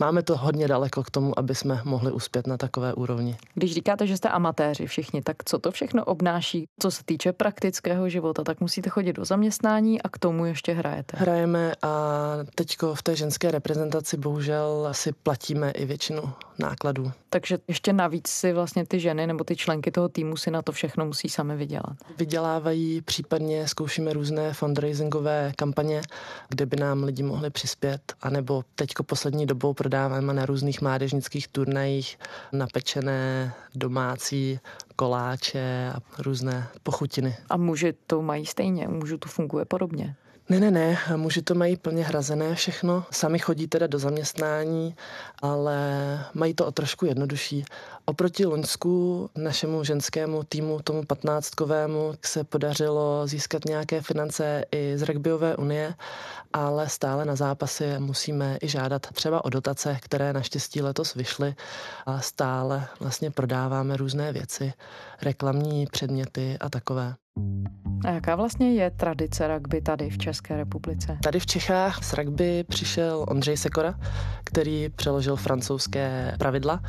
máme 0.00 0.22
to 0.22 0.36
hodně 0.36 0.68
daleko 0.68 1.02
k 1.02 1.10
tomu, 1.10 1.38
aby 1.38 1.54
jsme 1.54 1.80
mohli 1.84 2.12
uspět 2.12 2.46
na 2.46 2.56
takové 2.56 2.94
úrovni. 2.94 3.36
Když 3.54 3.74
říkáte, 3.74 4.06
že 4.06 4.16
jste 4.16 4.28
amatéři 4.28 4.86
všichni, 4.86 5.22
tak 5.22 5.36
co 5.44 5.58
to 5.58 5.70
všechno 5.70 6.04
obnáší? 6.04 6.64
Co 6.82 6.90
se 6.90 7.02
týče 7.04 7.32
praktického 7.32 8.08
života, 8.08 8.44
tak 8.44 8.60
musíte 8.60 8.90
chodit 8.90 9.12
do 9.12 9.24
zaměstnání 9.24 10.02
a 10.02 10.08
k 10.08 10.18
tomu 10.18 10.44
ještě 10.44 10.72
hrajete. 10.72 11.16
Hrajeme 11.18 11.72
a 11.82 11.88
teďko 12.54 12.94
v 12.94 13.02
té 13.02 13.16
ženské 13.16 13.50
reprezentaci 13.50 14.16
bohužel 14.16 14.88
si 14.92 15.12
platíme 15.12 15.70
i 15.70 15.84
většinu 15.86 16.32
nákladů. 16.58 17.12
Takže 17.30 17.58
ještě 17.68 17.92
navíc 17.92 18.28
si 18.28 18.52
vlastně 18.52 18.86
ty 18.86 19.00
ženy 19.00 19.26
nebo 19.26 19.44
ty 19.44 19.56
členky 19.56 19.90
toho 19.90 20.08
týmu 20.08 20.36
si 20.36 20.50
na 20.50 20.62
to 20.62 20.71
všechno 20.72 21.06
musí 21.06 21.28
sami 21.28 21.56
vydělat. 21.56 21.96
Vydělávají, 22.18 23.00
případně 23.00 23.68
zkoušíme 23.68 24.12
různé 24.12 24.52
fundraisingové 24.54 25.52
kampaně, 25.56 26.02
kde 26.48 26.66
by 26.66 26.76
nám 26.76 27.04
lidi 27.04 27.22
mohli 27.22 27.50
přispět, 27.50 28.14
anebo 28.20 28.64
teďko 28.74 29.02
poslední 29.02 29.46
dobou 29.46 29.74
prodáváme 29.74 30.34
na 30.34 30.46
různých 30.46 30.82
mládežnických 30.82 31.48
turnajích 31.48 32.18
napečené 32.52 33.54
domácí 33.74 34.60
koláče 34.96 35.92
a 35.94 36.22
různé 36.22 36.68
pochutiny. 36.82 37.36
A 37.50 37.56
muži 37.56 37.94
to 38.06 38.22
mají 38.22 38.46
stejně, 38.46 38.88
mužu 38.88 39.18
to 39.18 39.28
funguje 39.28 39.64
podobně. 39.64 40.16
Ne, 40.52 40.60
ne, 40.60 40.70
ne, 40.70 40.98
muži 41.16 41.42
to 41.42 41.54
mají 41.54 41.76
plně 41.76 42.04
hrazené 42.04 42.54
všechno, 42.54 43.04
sami 43.10 43.38
chodí 43.38 43.66
teda 43.66 43.86
do 43.86 43.98
zaměstnání, 43.98 44.94
ale 45.42 45.76
mají 46.34 46.54
to 46.54 46.66
o 46.66 46.72
trošku 46.72 47.06
jednodušší. 47.06 47.64
Oproti 48.04 48.46
Loňsku 48.46 49.30
našemu 49.36 49.84
ženskému 49.84 50.42
týmu, 50.42 50.80
tomu 50.84 51.04
patnáctkovému, 51.04 52.14
se 52.24 52.44
podařilo 52.44 53.26
získat 53.26 53.64
nějaké 53.64 54.00
finance 54.00 54.64
i 54.72 54.98
z 54.98 55.02
rugbyové 55.02 55.56
unie, 55.56 55.94
ale 56.52 56.88
stále 56.88 57.24
na 57.24 57.36
zápasy 57.36 57.84
musíme 57.98 58.58
i 58.62 58.68
žádat 58.68 59.06
třeba 59.12 59.44
o 59.44 59.50
dotace, 59.50 59.98
které 60.02 60.32
naštěstí 60.32 60.82
letos 60.82 61.14
vyšly 61.14 61.54
a 62.06 62.20
stále 62.20 62.88
vlastně 63.00 63.30
prodáváme 63.30 63.96
různé 63.96 64.32
věci, 64.32 64.72
reklamní 65.22 65.86
předměty 65.86 66.56
a 66.60 66.70
takové. 66.70 67.14
A 68.04 68.10
jaká 68.10 68.36
vlastně 68.36 68.74
je 68.74 68.90
tradice 68.90 69.48
rugby 69.48 69.80
tady 69.80 70.10
v 70.10 70.18
České 70.18 70.56
republice? 70.56 71.18
Tady 71.22 71.40
v 71.40 71.46
Čechách 71.46 72.04
z 72.04 72.12
rugby 72.12 72.64
přišel 72.68 73.24
Ondřej 73.28 73.56
Sekora, 73.56 73.94
který 74.44 74.88
přeložil 74.88 75.36
francouzské 75.36 76.34
pravidla 76.38 76.80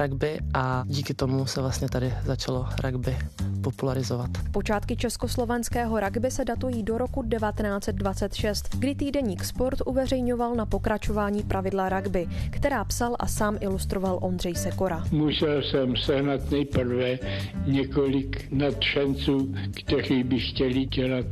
rugby 0.00 0.38
a 0.54 0.84
díky 0.86 1.14
tomu 1.14 1.46
se 1.46 1.60
vlastně 1.60 1.88
tady 1.88 2.14
začalo 2.24 2.66
rugby 2.84 3.18
popularizovat. 3.62 4.30
Počátky 4.50 4.96
československého 4.96 6.00
rugby 6.00 6.30
se 6.30 6.44
datují 6.44 6.82
do 6.82 6.98
roku 6.98 7.22
1926, 7.22 8.76
kdy 8.76 8.94
týdeník 8.94 9.44
Sport 9.44 9.78
uveřejňoval 9.86 10.54
na 10.54 10.66
pokračování 10.66 11.42
pravidla 11.42 11.88
rugby, 11.88 12.26
která 12.50 12.84
psal 12.84 13.16
a 13.18 13.26
sám 13.26 13.58
ilustroval 13.60 14.18
Ondřej 14.22 14.54
Sekora. 14.54 15.04
Musel 15.10 15.62
jsem 15.62 15.96
sehnat 15.96 16.50
nejprve 16.50 17.18
několik 17.66 18.52
nadšenců, 18.52 19.54
kteří 19.70 19.91
by 20.24 20.40
chtěli 20.40 20.86
dělat 20.86 21.26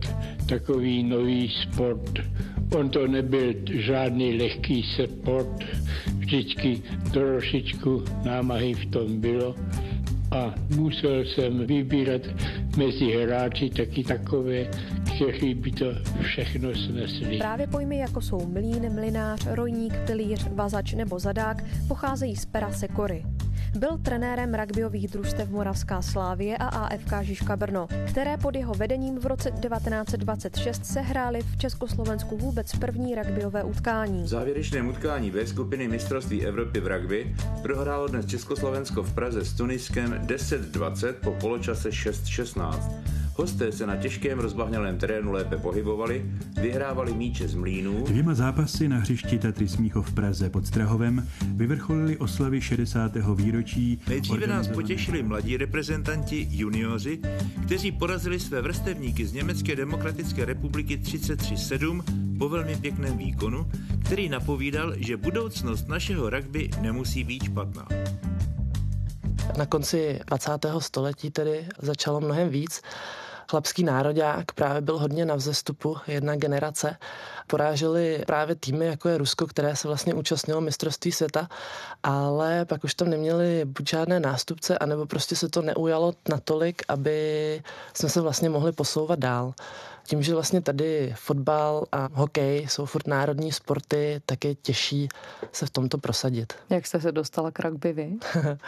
takový 0.49 1.03
nový 1.03 1.49
sport. 1.49 2.19
On 2.77 2.89
to 2.91 3.07
nebyl 3.07 3.55
žádný 3.73 4.39
lehký 4.39 4.83
sport, 4.83 5.65
vždycky 6.19 6.83
trošičku 7.13 8.05
námahy 8.25 8.75
v 8.75 8.87
tom 8.87 9.21
bylo 9.21 9.55
a 10.31 10.55
musel 10.77 11.25
jsem 11.25 11.67
vybírat 11.67 12.23
mezi 12.77 13.05
hráči 13.05 13.71
taky 13.71 14.05
takové, 14.05 14.71
kteří 15.17 15.55
by 15.55 15.71
to 15.71 15.87
všechno 16.23 16.75
snesli. 16.75 17.39
Právě 17.39 17.67
pojmy 17.67 17.99
jako 17.99 18.21
jsou 18.21 18.47
mlín, 18.47 18.95
mlinář, 18.95 19.47
rojník, 19.47 19.95
pilíř, 20.07 20.49
vazač 20.55 20.93
nebo 20.93 21.19
zadák 21.19 21.65
pocházejí 21.89 22.37
z 22.37 22.47
pera 22.47 22.73
Sekory. 22.73 23.25
Byl 23.77 23.99
trenérem 24.03 24.55
rugbyových 24.55 25.09
družstev 25.09 25.51
Moravská 25.51 26.03
Slávie 26.03 26.57
a 26.57 26.67
AFK 26.67 27.13
Žižka 27.23 27.57
Brno, 27.57 27.89
které 28.09 28.37
pod 28.37 28.55
jeho 28.55 28.75
vedením 28.75 29.19
v 29.19 29.27
roce 29.27 29.51
1926 29.51 30.87
sehrály 30.87 31.43
v 31.43 31.57
Československu 31.57 32.37
vůbec 32.37 32.73
první 32.77 33.15
rugbyové 33.15 33.65
utkání. 33.65 34.23
V 34.23 34.27
závěrečném 34.27 34.89
utkání 34.89 35.31
ve 35.31 35.47
skupiny 35.47 35.89
mistrovství 35.89 36.47
Evropy 36.47 36.81
v 36.81 36.87
rugby 36.87 37.37
prohrálo 37.63 38.09
dnes 38.09 38.27
Československo 38.27 39.03
v 39.03 39.15
Praze 39.15 39.45
s 39.45 39.53
Tuniskem 39.53 40.13
10-20 40.27 41.13
po 41.13 41.33
poločase 41.33 41.89
6-16. 41.89 42.91
Hosté 43.41 43.73
se 43.73 43.87
na 43.87 43.97
těžkém 43.97 44.39
rozbahnělém 44.39 44.99
terénu 44.99 45.33
lépe 45.33 45.57
pohybovali, 45.57 46.25
vyhrávali 46.61 47.15
míče 47.15 47.49
z 47.49 47.55
mlínů. 47.55 48.05
Dvěma 48.05 48.35
zápasy 48.35 48.89
na 48.89 48.97
hřišti 48.97 49.39
Tatry 49.39 49.69
Smíchov 49.69 50.11
v 50.11 50.15
Praze 50.15 50.51
pod 50.51 50.67
Strahovem 50.67 51.29
vyvrcholili 51.55 52.17
oslavy 52.17 52.61
60. 52.61 53.13
výročí. 53.35 54.01
Nejdříve 54.09 54.47
nás 54.47 54.69
potěšili 54.69 55.23
mladí 55.23 55.57
reprezentanti 55.57 56.49
junioři, 56.51 57.21
kteří 57.65 57.93
porazili 57.93 58.41
své 58.41 58.63
vrstevníky 58.63 59.27
z 59.27 59.33
Německé 59.33 59.77
demokratické 59.77 60.45
republiky 60.45 60.97
33-7 60.97 62.03
po 62.39 62.49
velmi 62.49 62.77
pěkném 62.77 63.19
výkonu, 63.19 63.71
který 64.05 64.29
napovídal, 64.29 64.93
že 64.97 65.17
budoucnost 65.17 65.89
našeho 65.89 66.31
rugby 66.31 66.71
nemusí 66.81 67.25
být 67.25 67.45
špatná. 67.45 67.89
Na 69.59 69.67
konci 69.67 70.21
20. 70.27 70.51
století 70.79 71.31
tedy 71.31 71.67
začalo 71.79 72.21
mnohem 72.21 72.49
víc. 72.49 72.83
Chlapský 73.51 73.85
národák 73.85 74.53
právě 74.53 74.81
byl 74.81 74.99
hodně 74.99 75.25
na 75.25 75.35
vzestupu, 75.35 75.97
jedna 76.07 76.37
generace. 76.37 76.97
Poráželi 77.47 78.23
právě 78.27 78.55
týmy, 78.55 78.87
jako 78.87 79.09
je 79.09 79.19
Rusko, 79.19 79.47
které 79.47 79.77
se 79.77 79.89
vlastně 79.89 80.15
účastnilo 80.15 80.61
mistrovství 80.61 81.13
světa, 81.13 81.49
ale 82.03 82.65
pak 82.65 82.85
už 82.85 82.95
tam 82.95 83.11
neměli 83.11 83.65
buď 83.65 83.91
žádné 83.91 84.21
nástupce, 84.21 84.79
anebo 84.79 85.07
prostě 85.07 85.37
se 85.37 85.49
to 85.49 85.63
neujalo 85.63 86.15
natolik, 86.29 86.83
aby 86.89 87.63
jsme 87.95 88.09
se 88.09 88.21
vlastně 88.21 88.49
mohli 88.49 88.73
posouvat 88.73 89.19
dál. 89.19 89.55
Tím, 90.07 90.23
že 90.23 90.35
vlastně 90.35 90.61
tady 90.61 91.15
fotbal 91.17 91.85
a 91.93 92.09
hokej 92.13 92.67
jsou 92.69 92.87
furt 92.87 93.07
národní 93.07 93.53
sporty, 93.53 94.23
tak 94.27 94.45
je 94.45 94.55
těžší 94.55 95.09
se 95.53 95.67
v 95.67 95.71
tomto 95.71 95.99
prosadit. 95.99 96.53
Jak 96.71 96.87
jste 96.87 97.01
se 97.01 97.13
dostala 97.13 97.51
k 97.51 97.61
rugby 97.61 97.93
vy? 97.93 98.13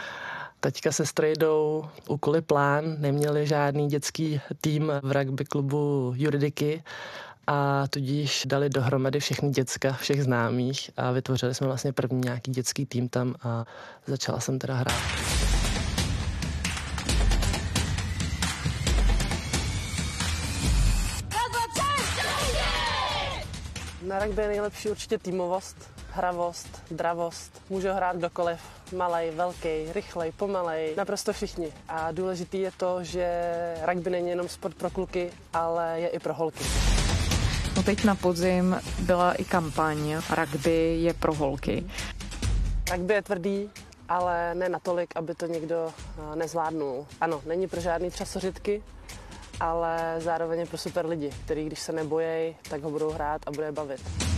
Teďka 0.64 0.92
se 0.92 1.06
strejdou 1.06 1.84
úkoly 2.08 2.40
plán, 2.40 2.96
neměli 2.98 3.46
žádný 3.46 3.88
dětský 3.88 4.40
tým 4.60 4.92
v 5.02 5.12
rugby 5.12 5.44
klubu 5.44 6.12
Juridiky 6.16 6.82
a 7.46 7.88
tudíž 7.88 8.42
dali 8.46 8.70
dohromady 8.70 9.20
všechny 9.20 9.50
děcka, 9.50 9.92
všech 9.92 10.24
známých 10.24 10.90
a 10.96 11.10
vytvořili 11.10 11.54
jsme 11.54 11.66
vlastně 11.66 11.92
první 11.92 12.20
nějaký 12.20 12.50
dětský 12.50 12.86
tým 12.86 13.08
tam 13.08 13.34
a 13.42 13.64
začala 14.06 14.40
jsem 14.40 14.58
teda 14.58 14.74
hrát. 14.74 14.94
Na 24.02 24.24
rugby 24.24 24.42
je 24.42 24.48
nejlepší 24.48 24.88
určitě 24.88 25.18
týmovost, 25.18 25.76
hravost, 26.14 26.82
dravost. 26.90 27.62
Může 27.70 27.92
hrát 27.92 28.16
kdokoliv, 28.16 28.60
malej, 28.96 29.30
velký, 29.30 29.92
rychlej, 29.92 30.32
pomalej, 30.32 30.94
naprosto 30.96 31.32
všichni. 31.32 31.72
A 31.88 32.12
důležitý 32.12 32.60
je 32.60 32.70
to, 32.76 33.04
že 33.04 33.26
rugby 33.86 34.10
není 34.10 34.28
jenom 34.28 34.48
sport 34.48 34.74
pro 34.76 34.90
kluky, 34.90 35.30
ale 35.52 36.00
je 36.00 36.08
i 36.08 36.18
pro 36.18 36.34
holky. 36.34 36.64
No 37.76 37.82
teď 37.82 38.04
na 38.04 38.14
podzim 38.14 38.80
byla 38.98 39.32
i 39.32 39.44
kampaň 39.44 40.16
Rugby 40.36 40.98
je 41.02 41.14
pro 41.14 41.34
holky. 41.34 41.86
Rugby 42.92 43.14
je 43.14 43.22
tvrdý, 43.22 43.70
ale 44.08 44.54
ne 44.54 44.68
natolik, 44.68 45.16
aby 45.16 45.34
to 45.34 45.46
někdo 45.46 45.92
nezvládnul. 46.34 47.06
Ano, 47.20 47.40
není 47.46 47.68
pro 47.68 47.80
žádný 47.80 48.10
třasořitky, 48.10 48.82
ale 49.60 50.16
zároveň 50.18 50.60
je 50.60 50.66
pro 50.66 50.78
super 50.78 51.06
lidi, 51.06 51.30
který 51.44 51.66
když 51.66 51.80
se 51.80 51.92
nebojí, 51.92 52.56
tak 52.70 52.82
ho 52.82 52.90
budou 52.90 53.10
hrát 53.10 53.42
a 53.46 53.50
bude 53.50 53.66
je 53.66 53.72
bavit. 53.72 54.31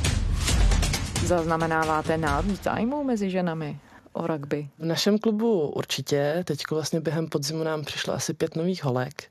Zaznamenáváte 1.27 2.19
nárůst 2.19 2.63
zájmu 2.63 3.05
mezi 3.05 3.31
ženami 3.31 3.79
o 4.13 4.27
rugby? 4.27 4.69
V 4.79 4.85
našem 4.85 5.19
klubu 5.19 5.69
určitě. 5.69 6.43
Teď 6.47 6.63
vlastně 6.71 7.01
během 7.01 7.29
podzimu 7.29 7.65
nám 7.65 7.85
přišlo 7.85 8.15
asi 8.15 8.35
pět 8.35 8.57
nových 8.57 8.85
holek. 8.85 9.23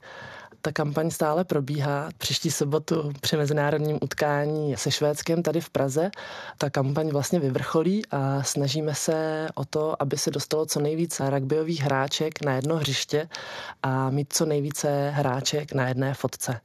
Ta 0.61 0.71
kampaň 0.71 1.11
stále 1.11 1.43
probíhá. 1.43 2.09
Příští 2.17 2.51
sobotu 2.51 3.11
při 3.21 3.37
mezinárodním 3.37 3.99
utkání 4.01 4.75
se 4.77 4.91
Švédskem 4.91 5.43
tady 5.43 5.61
v 5.61 5.69
Praze 5.69 6.11
ta 6.57 6.69
kampaň 6.69 7.09
vlastně 7.09 7.39
vyvrcholí 7.39 8.05
a 8.11 8.43
snažíme 8.43 8.95
se 8.95 9.47
o 9.55 9.65
to, 9.65 10.01
aby 10.01 10.17
se 10.17 10.31
dostalo 10.31 10.65
co 10.65 10.79
nejvíce 10.79 11.29
rugbyových 11.29 11.81
hráček 11.81 12.45
na 12.45 12.53
jedno 12.53 12.75
hřiště 12.75 13.29
a 13.83 14.09
mít 14.09 14.33
co 14.33 14.45
nejvíce 14.45 15.09
hráček 15.09 15.73
na 15.73 15.87
jedné 15.87 16.13
fotce 16.13 16.61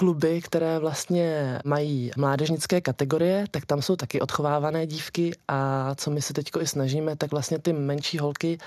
kluby, 0.00 0.40
které 0.40 0.78
vlastně 0.78 1.58
mají 1.64 2.10
mládežnické 2.16 2.80
kategorie, 2.80 3.44
tak 3.50 3.66
tam 3.66 3.82
jsou 3.82 3.96
taky 3.96 4.20
odchovávané 4.20 4.86
dívky 4.86 5.32
a 5.48 5.94
co 5.94 6.10
my 6.10 6.22
se 6.22 6.32
teď 6.32 6.50
i 6.60 6.66
snažíme, 6.66 7.16
tak 7.16 7.30
vlastně 7.30 7.58
ty 7.58 7.72
menší 7.72 8.18
holky 8.18 8.58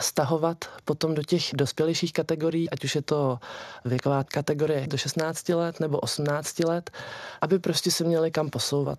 stahovat 0.00 0.56
potom 0.84 1.14
do 1.14 1.22
těch 1.22 1.50
dospělejších 1.54 2.12
kategorií, 2.12 2.70
ať 2.70 2.84
už 2.84 2.94
je 2.94 3.02
to 3.02 3.38
věková 3.84 4.24
kategorie 4.24 4.86
do 4.86 4.96
16 4.96 5.48
let 5.48 5.80
nebo 5.80 5.98
18 6.00 6.58
let, 6.58 6.90
aby 7.40 7.58
prostě 7.58 7.90
se 7.90 8.04
měli 8.04 8.30
kam 8.30 8.50
posouvat. 8.50 8.98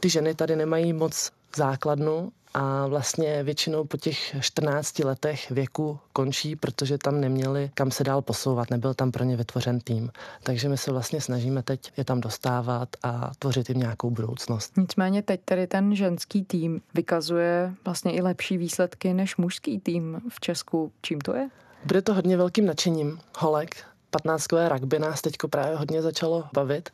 Ty 0.00 0.08
ženy 0.08 0.34
tady 0.34 0.56
nemají 0.56 0.92
moc 0.92 1.30
základnu 1.56 2.32
a 2.54 2.86
vlastně 2.86 3.42
většinou 3.42 3.84
po 3.84 3.96
těch 3.96 4.36
14 4.40 4.98
letech 4.98 5.50
věku 5.50 5.98
končí, 6.12 6.56
protože 6.56 6.98
tam 6.98 7.20
neměli 7.20 7.70
kam 7.74 7.90
se 7.90 8.04
dál 8.04 8.22
posouvat, 8.22 8.70
nebyl 8.70 8.94
tam 8.94 9.12
pro 9.12 9.24
ně 9.24 9.36
vytvořen 9.36 9.80
tým. 9.80 10.10
Takže 10.42 10.68
my 10.68 10.78
se 10.78 10.92
vlastně 10.92 11.20
snažíme 11.20 11.62
teď 11.62 11.92
je 11.96 12.04
tam 12.04 12.20
dostávat 12.20 12.88
a 13.02 13.30
tvořit 13.38 13.68
jim 13.68 13.78
nějakou 13.78 14.10
budoucnost. 14.10 14.72
Nicméně 14.76 15.22
teď 15.22 15.40
tedy 15.44 15.66
ten 15.66 15.96
ženský 15.96 16.44
tým 16.44 16.80
vykazuje 16.94 17.74
vlastně 17.84 18.12
i 18.12 18.22
lepší 18.22 18.58
výsledky 18.58 19.14
než 19.14 19.36
mužský 19.36 19.80
tým 19.80 20.20
v 20.28 20.40
Česku. 20.40 20.92
Čím 21.02 21.20
to 21.20 21.34
je? 21.34 21.48
Bude 21.84 22.02
to 22.02 22.14
hodně 22.14 22.36
velkým 22.36 22.66
nadšením 22.66 23.18
holek. 23.38 23.76
15 24.10 24.46
rugby 24.68 24.98
nás 24.98 25.22
teďko 25.22 25.48
právě 25.48 25.76
hodně 25.76 26.02
začalo 26.02 26.44
bavit 26.52 26.90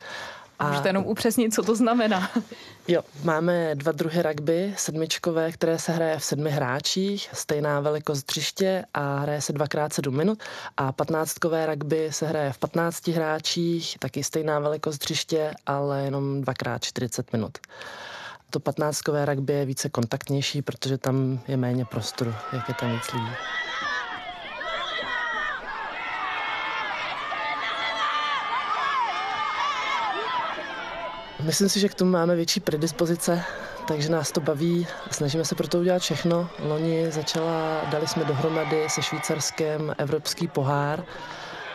a... 0.59 0.69
Můžete 0.69 0.89
jenom 0.89 1.07
upřesnit, 1.07 1.55
co 1.55 1.63
to 1.63 1.77
znamená. 1.77 2.31
Jo, 2.89 3.03
máme 3.25 3.75
dva 3.75 3.93
druhy 3.93 4.23
rugby, 4.23 4.75
sedmičkové, 4.77 5.53
které 5.53 5.79
se 5.79 5.93
hraje 5.93 6.19
v 6.19 6.25
sedmi 6.25 6.51
hráčích, 6.51 7.29
stejná 7.33 7.81
velikost 7.81 8.23
dřiště 8.23 8.85
a 8.95 9.19
hraje 9.19 9.41
se 9.41 9.53
dvakrát 9.53 9.93
sedm 9.93 10.17
minut. 10.17 10.43
A 10.77 10.93
patnáctkové 10.93 11.67
rugby 11.67 12.09
se 12.13 12.27
hraje 12.27 12.53
v 12.53 12.59
patnácti 12.59 13.13
hráčích, 13.13 13.97
taky 13.99 14.25
stejná 14.25 14.59
velikost 14.59 14.99
dřiště, 14.99 15.55
ale 15.67 16.03
jenom 16.03 16.41
dvakrát 16.41 16.85
40 16.85 17.33
minut. 17.33 17.59
To 18.51 18.61
patnáctkové 18.61 19.25
rugby 19.25 19.53
je 19.53 19.65
více 19.65 19.89
kontaktnější, 19.89 20.63
protože 20.63 20.99
tam 20.99 21.41
je 21.49 21.57
méně 21.57 21.85
prostoru, 21.85 22.35
jak 22.53 22.69
je 22.69 22.75
tam 22.75 22.93
víc 22.93 23.13
lidí. 23.13 23.33
Myslím 31.43 31.69
si, 31.69 31.81
že 31.81 31.89
k 31.89 31.95
tomu 31.95 32.11
máme 32.11 32.37
větší 32.37 32.61
predispozice, 32.61 33.43
takže 33.89 34.09
nás 34.09 34.33
to 34.33 34.41
baví. 34.41 34.87
Snažíme 35.11 35.45
se 35.45 35.55
pro 35.55 35.69
to 35.69 35.79
udělat 35.79 36.03
všechno. 36.03 36.49
Loni 36.59 37.11
začala, 37.11 37.81
dali 37.91 38.07
jsme 38.07 38.25
dohromady 38.25 38.89
se 38.89 39.03
Švýcarskem 39.03 39.95
evropský 39.99 40.49
pohár. 40.49 41.05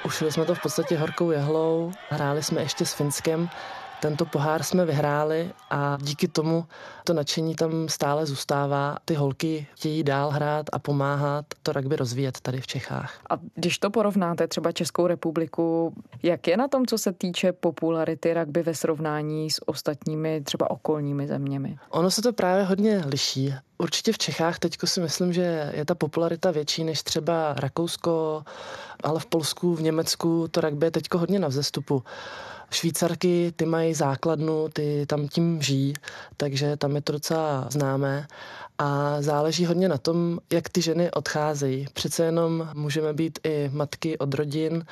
Ušili 0.06 0.32
jsme 0.32 0.46
to 0.46 0.56
v 0.56 0.62
podstatě 0.62 0.98
horkou 0.98 1.32
jehlou, 1.32 1.92
hráli 2.10 2.44
jsme 2.44 2.62
ještě 2.62 2.86
s 2.86 2.94
Finskem, 2.94 3.50
tento 4.02 4.26
pohár 4.26 4.64
jsme 4.64 4.86
vyhráli 4.86 5.52
a 5.70 5.98
díky 6.02 6.28
tomu 6.28 6.66
to 7.04 7.14
nadšení 7.14 7.56
tam 7.56 7.90
stále 7.90 8.26
zůstává. 8.26 8.98
Ty 9.06 9.14
holky 9.14 9.68
chtějí 9.74 10.04
dál 10.04 10.30
hrát 10.30 10.66
a 10.74 10.80
pomáhat 10.80 11.46
to 11.64 11.74
rugby 11.74 11.96
rozvíjet 11.96 12.42
tady 12.42 12.62
v 12.62 12.68
Čechách. 12.68 13.20
A 13.30 13.34
když 13.56 13.80
to 13.80 13.90
porovnáte 13.90 14.48
třeba 14.48 14.72
Českou 14.72 15.08
republiku, 15.08 15.94
jak 16.24 16.48
je 16.48 16.58
na 16.58 16.68
tom, 16.68 16.86
co 16.86 16.98
se 16.98 17.14
týče 17.14 17.52
popularity 17.52 18.34
rugby 18.34 18.64
ve 18.64 18.76
srovnání 18.76 19.52
s 19.52 19.68
ostatními 19.68 20.42
třeba 20.42 20.72
okolními 20.72 21.28
zeměmi? 21.28 21.78
Ono 21.90 22.12
se 22.12 22.22
to 22.22 22.34
právě 22.34 22.64
hodně 22.64 23.04
liší. 23.06 23.54
Určitě 23.78 24.14
v 24.14 24.18
Čechách 24.18 24.60
teď 24.60 24.78
si 24.86 25.02
myslím, 25.02 25.34
že 25.34 25.72
je 25.74 25.86
ta 25.86 25.96
popularita 25.96 26.52
větší 26.52 26.84
než 26.84 27.04
třeba 27.04 27.54
Rakousko, 27.54 28.44
ale 29.04 29.20
v 29.20 29.26
Polsku, 29.26 29.76
v 29.76 29.82
Německu 29.82 30.48
to 30.48 30.62
rugby 30.62 30.86
je 30.86 30.92
teď 30.92 31.04
hodně 31.14 31.40
na 31.40 31.48
vzestupu. 31.48 32.04
Švýcarky, 32.72 33.54
ty 33.56 33.66
mají 33.66 33.94
základnu, 33.94 34.70
ty 34.74 35.06
tam 35.06 35.28
tím 35.28 35.62
žijí, 35.62 35.94
takže 36.38 36.78
tam 36.78 36.96
je 36.96 37.02
to 37.02 37.12
docela 37.12 37.68
známé 37.70 38.28
a 38.78 39.22
záleží 39.22 39.66
hodně 39.66 39.90
na 39.90 39.98
tom, 39.98 40.40
jak 40.54 40.70
ty 40.70 40.82
ženy 40.82 41.12
odcházejí. 41.12 41.86
Přece 41.94 42.26
jenom 42.26 42.70
můžeme 42.74 43.14
být 43.14 43.40
i 43.44 43.70
matky 43.74 44.18
od 44.18 44.34
rodin, 44.34 44.86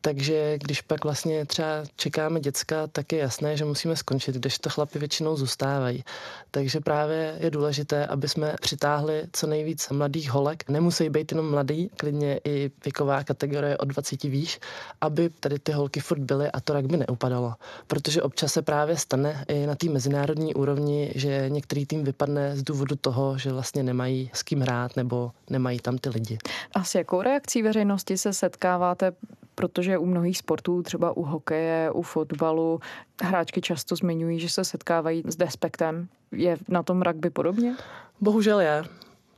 takže 0.00 0.58
když 0.58 0.80
pak 0.80 1.04
vlastně 1.04 1.46
třeba 1.46 1.68
čekáme 1.96 2.40
děcka, 2.40 2.86
tak 2.86 3.12
je 3.12 3.18
jasné, 3.18 3.56
že 3.56 3.64
musíme 3.64 3.96
skončit, 3.96 4.34
když 4.36 4.58
to 4.58 4.70
chlapi 4.70 4.98
většinou 4.98 5.36
zůstávají. 5.36 6.04
Takže 6.50 6.80
právě 6.80 7.36
je 7.40 7.50
důležité, 7.50 8.06
aby 8.06 8.28
jsme 8.28 8.54
přitáhli 8.60 9.22
co 9.32 9.46
nejvíc 9.46 9.88
mladých 9.90 10.30
holek. 10.30 10.68
Nemusí 10.68 11.10
být 11.10 11.32
jenom 11.32 11.50
mladý, 11.50 11.90
klidně 11.96 12.40
i 12.44 12.70
věková 12.84 13.24
kategorie 13.24 13.78
od 13.78 13.84
20 13.88 14.22
výš, 14.22 14.60
aby 15.00 15.30
tady 15.40 15.58
ty 15.58 15.72
holky 15.72 16.00
furt 16.00 16.20
byly 16.20 16.50
a 16.50 16.60
to 16.60 16.82
by 16.82 16.96
neupadalo. 16.96 17.54
Protože 17.86 18.22
občas 18.22 18.52
se 18.52 18.62
právě 18.62 18.96
stane 18.96 19.44
i 19.48 19.66
na 19.66 19.74
té 19.74 19.88
mezinárodní 19.88 20.54
úrovni, 20.54 21.12
že 21.14 21.44
některý 21.48 21.86
tým 21.86 22.04
vypadne 22.04 22.56
z 22.56 22.62
důvodu 22.62 22.96
toho, 22.96 23.31
že 23.38 23.52
vlastně 23.52 23.82
nemají 23.82 24.30
s 24.34 24.42
kým 24.42 24.60
hrát 24.60 24.96
nebo 24.96 25.32
nemají 25.50 25.80
tam 25.80 25.98
ty 25.98 26.08
lidi. 26.08 26.38
A 26.74 26.84
s 26.84 26.94
jakou 26.94 27.22
reakcí 27.22 27.62
veřejnosti 27.62 28.18
se 28.18 28.32
setkáváte 28.32 29.12
protože 29.54 29.98
u 29.98 30.06
mnohých 30.06 30.38
sportů, 30.38 30.82
třeba 30.82 31.16
u 31.16 31.22
hokeje, 31.22 31.90
u 31.90 32.02
fotbalu, 32.02 32.80
hráčky 33.22 33.60
často 33.60 33.96
zmiňují, 33.96 34.40
že 34.40 34.48
se 34.48 34.64
setkávají 34.64 35.22
s 35.26 35.36
despektem. 35.36 36.08
Je 36.32 36.56
na 36.68 36.82
tom 36.82 37.02
rugby 37.02 37.30
podobně? 37.30 37.76
Bohužel 38.20 38.60
je. 38.60 38.84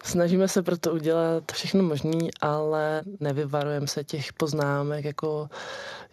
Snažíme 0.04 0.48
se 0.48 0.62
proto 0.62 0.92
udělat 0.92 1.52
všechno 1.52 1.82
možné, 1.82 2.28
ale 2.40 3.02
nevyvarujeme 3.20 3.86
se 3.86 4.04
těch 4.04 4.32
poznámek, 4.32 5.04
jako 5.04 5.48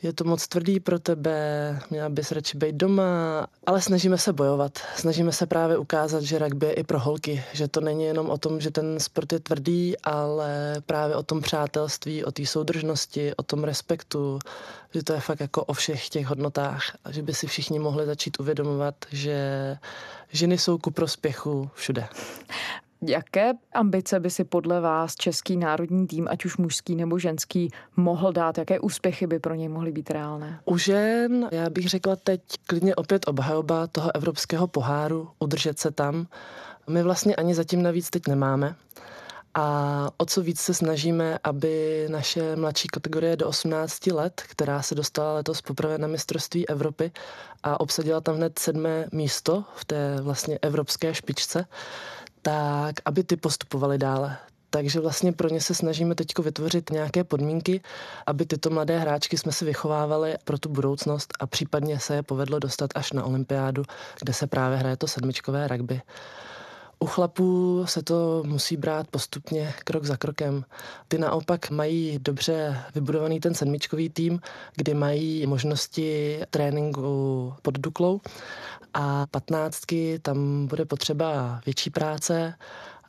je 0.01 0.13
to 0.13 0.23
moc 0.23 0.47
tvrdý 0.47 0.79
pro 0.79 0.99
tebe, 0.99 1.79
měla 1.89 2.09
bys 2.09 2.31
radši 2.31 2.57
být 2.57 2.75
doma, 2.75 3.47
ale 3.65 3.81
snažíme 3.81 4.17
se 4.17 4.33
bojovat. 4.33 4.79
Snažíme 4.95 5.31
se 5.31 5.45
právě 5.45 5.77
ukázat, 5.77 6.23
že 6.23 6.39
rugby 6.39 6.65
je 6.65 6.73
i 6.73 6.83
pro 6.83 6.99
holky, 6.99 7.43
že 7.53 7.67
to 7.67 7.81
není 7.81 8.03
jenom 8.03 8.29
o 8.29 8.37
tom, 8.37 8.61
že 8.61 8.71
ten 8.71 8.99
sport 8.99 9.33
je 9.33 9.39
tvrdý, 9.39 9.97
ale 10.03 10.75
právě 10.85 11.15
o 11.15 11.23
tom 11.23 11.41
přátelství, 11.41 12.25
o 12.25 12.31
té 12.31 12.45
soudržnosti, 12.45 13.35
o 13.35 13.43
tom 13.43 13.63
respektu, 13.63 14.39
že 14.93 15.03
to 15.03 15.13
je 15.13 15.19
fakt 15.19 15.39
jako 15.39 15.63
o 15.63 15.73
všech 15.73 16.09
těch 16.09 16.25
hodnotách 16.25 16.83
a 17.03 17.11
že 17.11 17.21
by 17.21 17.33
si 17.33 17.47
všichni 17.47 17.79
mohli 17.79 18.05
začít 18.05 18.39
uvědomovat, 18.39 18.95
že 19.11 19.77
ženy 20.31 20.57
jsou 20.57 20.77
ku 20.77 20.91
prospěchu 20.91 21.69
všude. 21.73 22.07
Jaké 23.07 23.53
ambice 23.73 24.19
by 24.19 24.29
si 24.29 24.43
podle 24.43 24.81
vás 24.81 25.15
český 25.15 25.57
národní 25.57 26.07
tým, 26.07 26.27
ať 26.31 26.45
už 26.45 26.57
mužský 26.57 26.95
nebo 26.95 27.19
ženský, 27.19 27.69
mohl 27.95 28.31
dát? 28.31 28.57
Jaké 28.57 28.79
úspěchy 28.79 29.27
by 29.27 29.39
pro 29.39 29.55
něj 29.55 29.69
mohly 29.69 29.91
být 29.91 30.11
reálné? 30.11 30.59
U 30.65 30.77
žen, 30.77 31.49
já 31.51 31.69
bych 31.69 31.89
řekla 31.89 32.15
teď 32.15 32.41
klidně 32.67 32.95
opět 32.95 33.27
obhajoba 33.27 33.87
toho 33.87 34.15
evropského 34.15 34.67
poháru, 34.67 35.29
udržet 35.39 35.79
se 35.79 35.91
tam. 35.91 36.27
My 36.89 37.03
vlastně 37.03 37.35
ani 37.35 37.55
zatím 37.55 37.83
navíc 37.83 38.09
teď 38.09 38.27
nemáme. 38.27 38.75
A 39.53 40.09
o 40.17 40.25
co 40.25 40.41
víc 40.41 40.59
se 40.59 40.73
snažíme, 40.73 41.39
aby 41.43 42.05
naše 42.11 42.55
mladší 42.55 42.87
kategorie 42.87 43.35
do 43.35 43.47
18 43.47 44.07
let, 44.07 44.41
která 44.47 44.81
se 44.81 44.95
dostala 44.95 45.33
letos 45.33 45.61
poprvé 45.61 45.97
na 45.97 46.07
mistrovství 46.07 46.69
Evropy 46.69 47.11
a 47.63 47.79
obsadila 47.79 48.21
tam 48.21 48.35
hned 48.35 48.59
sedmé 48.59 49.07
místo 49.11 49.63
v 49.75 49.85
té 49.85 50.21
vlastně 50.21 50.59
evropské 50.61 51.13
špičce, 51.13 51.65
tak 52.41 52.95
aby 53.05 53.23
ty 53.23 53.35
postupovaly 53.35 53.97
dále. 53.97 54.37
Takže 54.69 54.99
vlastně 54.99 55.31
pro 55.33 55.49
ně 55.49 55.61
se 55.61 55.75
snažíme 55.75 56.15
teď 56.15 56.27
vytvořit 56.39 56.89
nějaké 56.89 57.23
podmínky, 57.23 57.81
aby 58.27 58.45
tyto 58.45 58.69
mladé 58.69 58.99
hráčky 58.99 59.37
jsme 59.37 59.51
si 59.51 59.65
vychovávali 59.65 60.35
pro 60.43 60.57
tu 60.57 60.69
budoucnost 60.69 61.33
a 61.39 61.47
případně 61.47 61.99
se 61.99 62.15
je 62.15 62.23
povedlo 62.23 62.59
dostat 62.59 62.91
až 62.95 63.11
na 63.11 63.23
olympiádu, 63.23 63.83
kde 64.19 64.33
se 64.33 64.47
právě 64.47 64.77
hraje 64.77 64.97
to 64.97 65.07
sedmičkové 65.07 65.67
rugby. 65.67 66.01
U 67.01 67.05
chlapů 67.05 67.83
se 67.87 68.03
to 68.03 68.43
musí 68.45 68.77
brát 68.77 69.07
postupně, 69.07 69.73
krok 69.83 70.03
za 70.03 70.17
krokem. 70.17 70.65
Ty 71.07 71.17
naopak 71.17 71.69
mají 71.69 72.19
dobře 72.19 72.77
vybudovaný 72.95 73.39
ten 73.39 73.53
sedmičkový 73.53 74.09
tým, 74.09 74.39
kdy 74.75 74.93
mají 74.93 75.47
možnosti 75.47 76.39
tréninku 76.49 77.53
pod 77.61 77.79
Duklou 77.79 78.21
a 78.93 79.27
patnáctky 79.31 80.19
tam 80.21 80.67
bude 80.67 80.85
potřeba 80.85 81.61
větší 81.65 81.89
práce, 81.89 82.53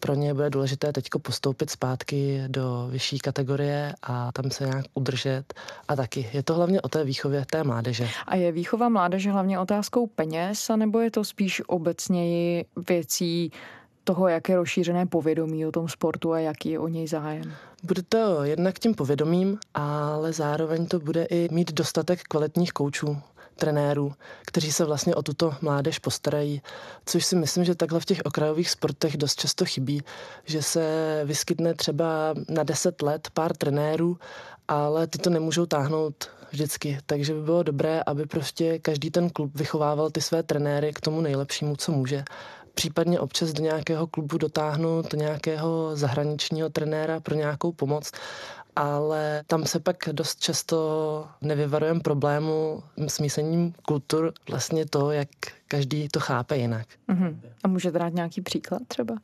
pro 0.01 0.15
ně 0.15 0.35
bude 0.35 0.51
důležité 0.51 0.93
teď 0.93 1.09
postoupit 1.23 1.71
zpátky 1.71 2.43
do 2.47 2.89
vyšší 2.91 3.19
kategorie 3.19 3.95
a 4.03 4.33
tam 4.33 4.51
se 4.51 4.65
nějak 4.65 4.85
udržet. 4.95 5.55
A 5.89 5.97
taky 5.97 6.31
je 6.33 6.43
to 6.43 6.55
hlavně 6.55 6.81
o 6.81 6.89
té 6.89 7.05
výchově 7.05 7.45
té 7.51 7.65
mládeže. 7.65 8.09
A 8.27 8.37
je 8.37 8.53
výchova 8.53 8.89
mládeže 8.89 9.31
hlavně 9.31 9.59
otázkou 9.59 10.07
peněz, 10.07 10.71
nebo 10.77 11.01
je 11.01 11.11
to 11.11 11.25
spíš 11.25 11.63
obecněji 11.67 12.65
věcí 12.89 13.53
toho, 14.05 14.29
jak 14.29 14.49
je 14.49 14.57
rozšířené 14.57 15.07
povědomí 15.07 15.67
o 15.67 15.73
tom 15.73 15.89
sportu 15.89 16.33
a 16.33 16.39
jaký 16.39 16.71
je 16.71 16.79
o 16.79 16.89
něj 16.89 17.09
zájem? 17.09 17.53
Bude 17.83 18.03
to 18.09 18.45
jednak 18.45 18.79
tím 18.79 18.95
povědomím, 18.95 19.59
ale 19.75 20.33
zároveň 20.33 20.87
to 20.87 20.99
bude 20.99 21.25
i 21.25 21.49
mít 21.55 21.73
dostatek 21.73 22.23
kvalitních 22.23 22.73
koučů, 22.73 23.17
trenérů, 23.57 24.13
kteří 24.47 24.73
se 24.73 24.85
vlastně 24.85 25.15
o 25.15 25.23
tuto 25.23 25.55
mládež 25.61 25.99
postarají, 25.99 26.63
což 27.07 27.25
si 27.25 27.37
myslím, 27.37 27.65
že 27.65 27.75
takhle 27.75 28.01
v 28.01 28.05
těch 28.05 28.21
okrajových 28.25 28.71
sportech 28.71 29.17
dost 29.17 29.41
často 29.41 29.65
chybí, 29.65 30.03
že 30.45 30.63
se 30.63 30.83
vyskytne 31.25 31.75
třeba 31.75 32.35
na 32.49 32.63
10 32.63 33.03
let 33.03 33.29
pár 33.35 33.57
trenérů, 33.57 34.19
ale 34.69 35.07
ty 35.07 35.19
to 35.19 35.31
nemůžou 35.31 35.67
táhnout 35.67 36.31
vždycky, 36.51 36.99
takže 37.07 37.35
by 37.35 37.43
bylo 37.43 37.63
dobré, 37.63 38.03
aby 38.07 38.27
prostě 38.27 38.79
každý 38.79 39.11
ten 39.11 39.31
klub 39.31 39.51
vychovával 39.55 40.11
ty 40.11 40.21
své 40.21 40.43
trenéry 40.43 40.93
k 40.93 41.01
tomu 41.01 41.21
nejlepšímu, 41.21 41.77
co 41.77 41.93
může 41.93 42.25
případně 42.75 43.21
občas 43.21 43.53
do 43.53 43.63
nějakého 43.63 44.07
klubu 44.07 44.39
dotáhnout 44.39 45.13
nějakého 45.13 45.97
zahraničního 45.97 46.71
trenéra 46.71 47.21
pro 47.21 47.35
nějakou 47.35 47.73
pomoc, 47.73 48.13
ale 48.77 49.43
tam 49.47 49.67
se 49.67 49.81
pak 49.81 49.97
dost 50.13 50.41
často 50.41 51.27
nevyvarujeme 51.41 52.01
problému 52.01 52.83
s 53.07 53.19
mísením 53.19 53.75
kultur, 53.87 54.33
vlastně 54.51 54.87
to, 54.87 55.11
jak 55.11 55.29
každý 55.69 56.09
to 56.09 56.21
chápe 56.21 56.57
jinak. 56.57 56.87
Uh-huh. 57.09 57.37
A 57.65 57.69
můžete 57.69 57.99
dát 57.99 58.15
nějaký 58.15 58.41
příklad 58.41 58.83
třeba? 58.89 59.15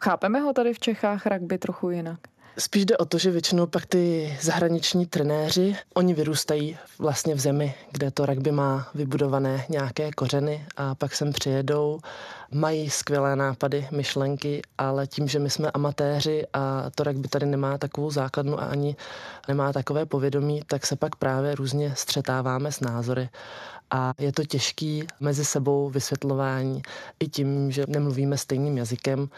Chápeme 0.00 0.40
ho 0.40 0.52
tady 0.52 0.74
v 0.74 0.78
Čechách 0.78 1.26
rugby 1.26 1.58
trochu 1.58 1.90
jinak? 1.90 2.18
Spíš 2.58 2.84
jde 2.84 2.96
o 2.96 3.04
to, 3.04 3.18
že 3.18 3.30
většinou 3.30 3.66
pak 3.66 3.86
ty 3.86 4.36
zahraniční 4.40 5.06
trenéři, 5.06 5.76
oni 5.94 6.14
vyrůstají 6.14 6.78
vlastně 6.98 7.34
v 7.34 7.40
zemi, 7.40 7.74
kde 7.92 8.10
to 8.10 8.26
rugby 8.26 8.52
má 8.52 8.88
vybudované 8.94 9.64
nějaké 9.68 10.10
kořeny 10.10 10.66
a 10.76 10.94
pak 10.94 11.14
sem 11.14 11.32
přijedou, 11.32 12.00
mají 12.50 12.90
skvělé 12.90 13.36
nápady, 13.36 13.88
myšlenky, 13.90 14.62
ale 14.78 15.06
tím, 15.06 15.28
že 15.28 15.38
my 15.38 15.50
jsme 15.50 15.70
amatéři 15.70 16.46
a 16.52 16.90
to 16.94 17.04
rugby 17.04 17.28
tady 17.28 17.46
nemá 17.46 17.78
takovou 17.78 18.10
základnu 18.10 18.60
a 18.60 18.64
ani 18.64 18.96
nemá 19.48 19.72
takové 19.72 20.06
povědomí, 20.06 20.62
tak 20.66 20.86
se 20.86 20.96
pak 20.96 21.16
právě 21.16 21.54
různě 21.54 21.94
střetáváme 21.96 22.72
s 22.72 22.80
názory. 22.80 23.28
A 23.90 24.12
je 24.18 24.32
to 24.32 24.44
těžký 24.44 25.06
mezi 25.20 25.44
sebou 25.44 25.90
vysvětlování. 25.90 26.82
I 27.20 27.28
tím, 27.28 27.70
že 27.70 27.84
nemluvíme 27.88 28.36
stejným 28.36 28.78
jazykem, 28.78 29.28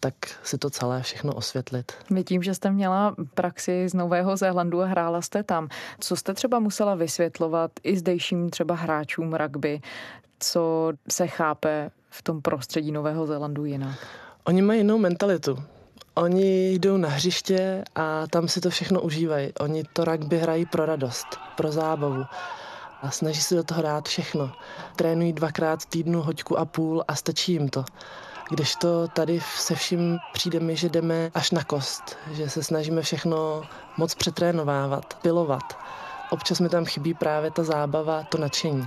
tak 0.00 0.14
si 0.42 0.58
to 0.58 0.70
celé 0.70 1.02
všechno 1.02 1.34
osvětlit. 1.34 1.92
Vy 2.10 2.24
tím, 2.24 2.42
že 2.42 2.54
jste 2.54 2.70
měla 2.70 3.14
praxi 3.34 3.88
z 3.88 3.94
Nového 3.94 4.36
Zélandu 4.36 4.82
a 4.82 4.86
hrála 4.86 5.22
jste 5.22 5.42
tam, 5.42 5.68
co 6.00 6.16
jste 6.16 6.34
třeba 6.34 6.58
musela 6.58 6.94
vysvětlovat 6.94 7.70
i 7.82 7.96
zdejším 7.96 8.50
třeba 8.50 8.74
hráčům 8.74 9.34
rugby, 9.34 9.80
co 10.40 10.92
se 11.10 11.26
chápe 11.26 11.90
v 12.10 12.22
tom 12.22 12.42
prostředí 12.42 12.92
Nového 12.92 13.26
Zélandu 13.26 13.64
jinak? 13.64 14.06
Oni 14.44 14.62
mají 14.62 14.80
jinou 14.80 14.98
mentalitu. 14.98 15.58
Oni 16.14 16.72
jdou 16.72 16.96
na 16.96 17.08
hřiště 17.08 17.84
a 17.94 18.26
tam 18.26 18.48
si 18.48 18.60
to 18.60 18.70
všechno 18.70 19.00
užívají. 19.00 19.52
Oni 19.60 19.84
to 19.92 20.04
rugby 20.04 20.38
hrají 20.38 20.66
pro 20.66 20.86
radost, 20.86 21.26
pro 21.56 21.72
zábavu 21.72 22.24
a 23.02 23.10
snaží 23.10 23.40
se 23.40 23.54
do 23.54 23.62
toho 23.62 23.82
dát 23.82 24.08
všechno. 24.08 24.52
Trénují 24.96 25.32
dvakrát 25.32 25.86
týdnu 25.86 26.22
hoďku 26.22 26.58
a 26.58 26.64
půl 26.64 27.04
a 27.08 27.14
stačí 27.14 27.52
jim 27.52 27.68
to. 27.68 27.84
Kdežto 28.50 29.08
tady 29.08 29.40
se 29.40 29.74
vším 29.74 30.18
přijde 30.32 30.60
mi, 30.60 30.76
že 30.76 30.88
jdeme 30.88 31.30
až 31.34 31.50
na 31.50 31.64
kost, 31.64 32.16
že 32.32 32.50
se 32.50 32.62
snažíme 32.62 33.02
všechno 33.02 33.62
moc 33.96 34.14
přetrénovávat, 34.14 35.14
pilovat. 35.14 35.78
Občas 36.30 36.60
mi 36.60 36.68
tam 36.68 36.84
chybí 36.84 37.14
právě 37.14 37.50
ta 37.50 37.64
zábava, 37.64 38.22
to 38.22 38.38
nadšení. 38.38 38.86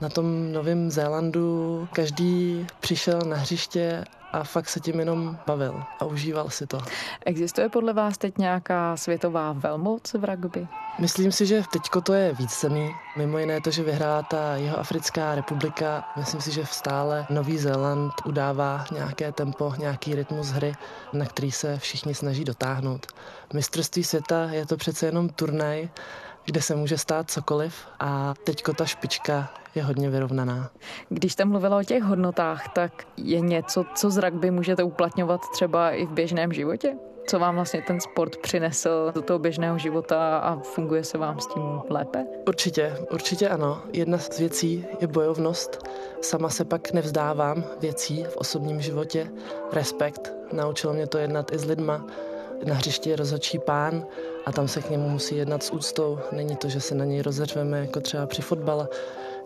Na 0.00 0.08
tom 0.08 0.52
Novém 0.52 0.90
Zélandu 0.90 1.88
každý 1.92 2.66
přišel 2.80 3.20
na 3.20 3.36
hřiště 3.36 4.04
a 4.32 4.44
fakt 4.44 4.68
se 4.68 4.80
tím 4.80 5.00
jenom 5.00 5.38
bavil 5.46 5.82
a 6.00 6.04
užíval 6.04 6.50
si 6.50 6.66
to. 6.66 6.78
Existuje 7.26 7.68
podle 7.68 7.92
vás 7.92 8.18
teď 8.18 8.38
nějaká 8.38 8.96
světová 8.96 9.52
velmoc 9.52 10.14
v 10.14 10.24
rugby? 10.24 10.68
Myslím 10.98 11.32
si, 11.32 11.46
že 11.46 11.62
teďko 11.72 12.00
to 12.00 12.12
je 12.12 12.34
víc 12.34 12.60
zemí. 12.60 12.90
Mimo 13.16 13.38
jiné 13.38 13.60
to, 13.60 13.70
že 13.70 13.82
vyhrála 13.82 14.22
ta 14.22 14.56
jeho 14.56 14.78
Africká 14.78 15.34
republika. 15.34 16.04
Myslím 16.16 16.40
si, 16.40 16.52
že 16.52 16.66
stále 16.66 17.26
Nový 17.30 17.58
Zéland 17.58 18.12
udává 18.24 18.84
nějaké 18.92 19.32
tempo, 19.32 19.74
nějaký 19.78 20.14
rytmus 20.14 20.46
hry, 20.48 20.72
na 21.12 21.24
který 21.24 21.52
se 21.52 21.78
všichni 21.78 22.14
snaží 22.14 22.44
dotáhnout. 22.44 23.06
Mistrovství 23.52 24.04
světa 24.04 24.44
je 24.44 24.66
to 24.66 24.76
přece 24.76 25.06
jenom 25.06 25.28
turnaj, 25.28 25.88
kde 26.44 26.62
se 26.62 26.76
může 26.76 26.98
stát 26.98 27.30
cokoliv 27.30 27.74
a 28.00 28.34
teďko 28.44 28.72
ta 28.72 28.84
špička 28.84 29.50
je 29.74 29.82
hodně 29.82 30.10
vyrovnaná. 30.10 30.70
Když 31.08 31.32
jste 31.32 31.44
mluvila 31.44 31.78
o 31.78 31.82
těch 31.82 32.02
hodnotách, 32.02 32.68
tak 32.72 32.92
je 33.16 33.40
něco, 33.40 33.84
co 33.94 34.10
z 34.10 34.16
rugby 34.16 34.50
můžete 34.50 34.82
uplatňovat 34.82 35.40
třeba 35.52 35.90
i 35.90 36.06
v 36.06 36.10
běžném 36.10 36.52
životě? 36.52 36.96
Co 37.26 37.38
vám 37.38 37.54
vlastně 37.54 37.82
ten 37.82 38.00
sport 38.00 38.36
přinesl 38.36 39.12
do 39.14 39.22
toho 39.22 39.38
běžného 39.38 39.78
života 39.78 40.38
a 40.38 40.56
funguje 40.60 41.04
se 41.04 41.18
vám 41.18 41.40
s 41.40 41.46
tím 41.46 41.62
lépe? 41.90 42.26
Určitě, 42.48 42.96
určitě 43.12 43.48
ano. 43.48 43.82
Jedna 43.92 44.18
z 44.18 44.38
věcí 44.38 44.86
je 45.00 45.06
bojovnost. 45.06 45.88
Sama 46.20 46.48
se 46.48 46.64
pak 46.64 46.92
nevzdávám 46.92 47.64
věcí 47.80 48.24
v 48.24 48.36
osobním 48.36 48.80
životě. 48.80 49.30
Respekt. 49.72 50.32
Naučilo 50.52 50.92
mě 50.92 51.06
to 51.06 51.18
jednat 51.18 51.52
i 51.52 51.58
s 51.58 51.64
lidma. 51.64 52.06
Na 52.64 52.74
hřišti 52.74 53.10
je 53.10 53.16
rozhodčí 53.16 53.58
pán 53.58 54.06
a 54.46 54.52
tam 54.52 54.68
se 54.68 54.82
k 54.82 54.90
němu 54.90 55.08
musí 55.08 55.36
jednat 55.36 55.62
s 55.62 55.70
úctou. 55.70 56.18
Není 56.32 56.56
to, 56.56 56.68
že 56.68 56.80
se 56.80 56.94
na 56.94 57.04
něj 57.04 57.22
rozeřveme 57.22 57.78
jako 57.78 58.00
třeba 58.00 58.26
při 58.26 58.42
fotbale. 58.42 58.88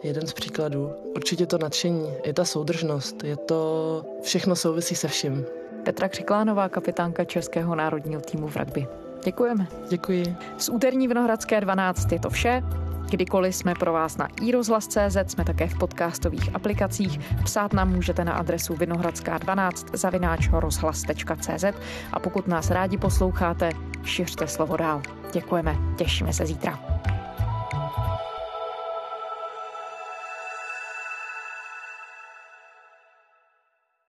Jeden 0.03 0.27
z 0.27 0.33
příkladů. 0.33 0.93
Určitě 1.17 1.47
to 1.47 1.59
nadšení, 1.59 2.13
je 2.25 2.33
ta 2.33 2.45
soudržnost, 2.45 3.25
je 3.25 3.37
to 3.37 4.03
všechno 4.23 4.57
souvisí 4.57 4.95
se 4.97 5.09
vším. 5.09 5.45
Petra 5.85 6.09
Křiklánová, 6.09 6.69
kapitánka 6.69 7.25
Českého 7.25 7.75
národního 7.75 8.21
týmu 8.21 8.49
v 8.49 8.57
rugby. 8.57 8.87
Děkujeme. 9.25 9.67
Děkuji. 9.89 10.37
Z 10.59 10.69
úterní 10.69 11.09
Vinohradské 11.09 11.61
12 11.61 12.13
je 12.13 12.21
to 12.21 12.31
vše. 12.31 12.63
Kdykoliv 13.11 13.57
jsme 13.57 13.75
pro 13.75 13.93
vás 13.93 14.17
na 14.17 14.29
iRozhlas.cz, 14.43 15.17
jsme 15.27 15.45
také 15.45 15.69
v 15.69 15.79
podcastových 15.79 16.55
aplikacích. 16.55 17.21
Psát 17.45 17.73
nám 17.73 17.91
můžete 17.91 18.25
na 18.25 18.33
adresu 18.33 18.75
vinohradská12 18.75 19.87
zavináč 19.93 20.49
rozhlas.cz 20.53 21.65
a 22.13 22.19
pokud 22.21 22.49
nás 22.49 22.71
rádi 22.71 22.99
posloucháte, 22.99 23.71
šiřte 24.05 24.47
slovo 24.47 24.77
dál. 24.77 25.03
Děkujeme, 25.33 25.77
těšíme 25.97 26.33
se 26.33 26.47
zítra. 26.47 26.94